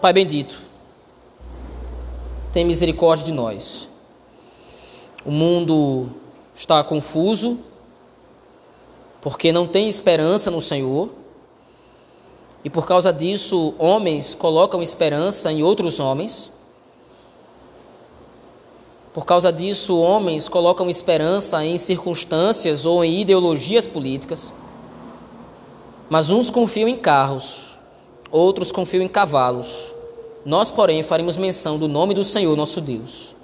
Pai 0.00 0.12
bendito, 0.12 0.60
tem 2.52 2.64
misericórdia 2.64 3.26
de 3.26 3.32
nós. 3.32 3.88
O 5.24 5.30
mundo 5.30 6.08
está 6.54 6.82
confuso 6.82 7.58
porque 9.20 9.52
não 9.52 9.66
tem 9.66 9.88
esperança 9.88 10.50
no 10.50 10.60
Senhor. 10.60 11.10
E 12.68 12.70
por 12.70 12.86
causa 12.86 13.10
disso, 13.10 13.72
homens 13.78 14.34
colocam 14.34 14.82
esperança 14.82 15.50
em 15.50 15.62
outros 15.62 15.98
homens. 15.98 16.50
Por 19.14 19.24
causa 19.24 19.50
disso, 19.50 19.98
homens 19.98 20.50
colocam 20.50 20.90
esperança 20.90 21.64
em 21.64 21.78
circunstâncias 21.78 22.84
ou 22.84 23.02
em 23.02 23.22
ideologias 23.22 23.86
políticas. 23.86 24.52
Mas 26.10 26.28
uns 26.28 26.50
confiam 26.50 26.90
em 26.90 26.96
carros, 26.98 27.78
outros 28.30 28.70
confiam 28.70 29.02
em 29.02 29.08
cavalos. 29.08 29.94
Nós, 30.44 30.70
porém, 30.70 31.02
faremos 31.02 31.38
menção 31.38 31.78
do 31.78 31.88
nome 31.88 32.12
do 32.12 32.22
Senhor 32.22 32.54
nosso 32.54 32.82
Deus. 32.82 33.34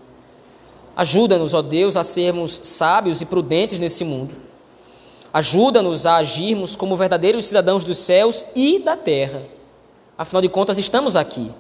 Ajuda-nos, 0.95 1.55
ó 1.55 1.63
Deus, 1.63 1.97
a 1.97 2.05
sermos 2.05 2.61
sábios 2.63 3.23
e 3.23 3.25
prudentes 3.25 3.81
nesse 3.81 4.05
mundo. 4.05 4.35
Ajuda-nos 5.35 6.07
a 6.07 6.17
agirmos 6.17 6.75
como 6.75 6.97
verdadeiros 6.97 7.45
cidadãos 7.45 7.85
dos 7.85 7.99
céus 7.99 8.47
e 8.57 8.79
da 8.79 8.97
terra. 8.97 9.43
Afinal 10.17 10.41
de 10.41 10.49
contas, 10.49 10.79
estamos 10.79 11.15
aqui. 11.15 11.51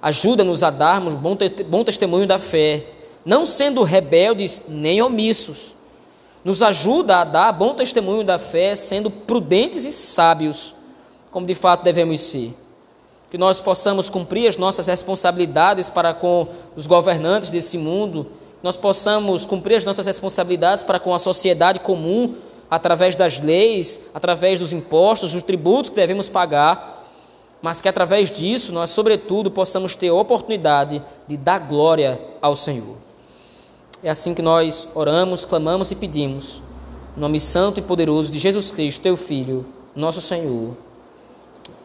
Ajuda-nos 0.00 0.62
a 0.62 0.70
darmos 0.70 1.14
bom, 1.14 1.36
bom 1.68 1.84
testemunho 1.84 2.26
da 2.26 2.38
fé 2.38 2.94
não 3.24 3.46
sendo 3.46 3.82
rebeldes 3.82 4.62
nem 4.68 5.00
omissos. 5.00 5.74
Nos 6.44 6.62
ajuda 6.62 7.18
a 7.18 7.24
dar 7.24 7.52
bom 7.52 7.74
testemunho 7.74 8.22
da 8.22 8.38
fé, 8.38 8.74
sendo 8.74 9.10
prudentes 9.10 9.86
e 9.86 9.92
sábios, 9.92 10.74
como 11.30 11.46
de 11.46 11.54
fato 11.54 11.82
devemos 11.82 12.20
ser. 12.20 12.54
Que 13.30 13.38
nós 13.38 13.60
possamos 13.60 14.10
cumprir 14.10 14.46
as 14.46 14.58
nossas 14.58 14.86
responsabilidades 14.86 15.88
para 15.88 16.12
com 16.12 16.48
os 16.76 16.86
governantes 16.86 17.50
desse 17.50 17.78
mundo, 17.78 18.26
nós 18.62 18.76
possamos 18.76 19.46
cumprir 19.46 19.76
as 19.76 19.84
nossas 19.84 20.06
responsabilidades 20.06 20.84
para 20.84 21.00
com 21.00 21.14
a 21.14 21.18
sociedade 21.18 21.80
comum, 21.80 22.34
através 22.74 23.16
das 23.16 23.40
leis, 23.40 24.00
através 24.12 24.60
dos 24.60 24.72
impostos, 24.72 25.32
dos 25.32 25.42
tributos 25.42 25.90
que 25.90 25.96
devemos 25.96 26.28
pagar, 26.28 27.06
mas 27.62 27.80
que 27.80 27.88
através 27.88 28.30
disso 28.30 28.72
nós, 28.72 28.90
sobretudo, 28.90 29.50
possamos 29.50 29.94
ter 29.94 30.08
a 30.08 30.14
oportunidade 30.14 31.02
de 31.26 31.36
dar 31.36 31.58
glória 31.60 32.20
ao 32.42 32.54
Senhor. 32.54 32.96
É 34.02 34.10
assim 34.10 34.34
que 34.34 34.42
nós 34.42 34.88
oramos, 34.94 35.44
clamamos 35.44 35.90
e 35.90 35.94
pedimos. 35.94 36.62
No 37.16 37.22
nome 37.22 37.40
santo 37.40 37.80
e 37.80 37.82
poderoso 37.82 38.30
de 38.30 38.38
Jesus 38.38 38.70
Cristo, 38.70 39.00
teu 39.00 39.16
Filho, 39.16 39.64
nosso 39.96 40.20
Senhor. 40.20 40.76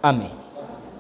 Amém. 0.04 0.39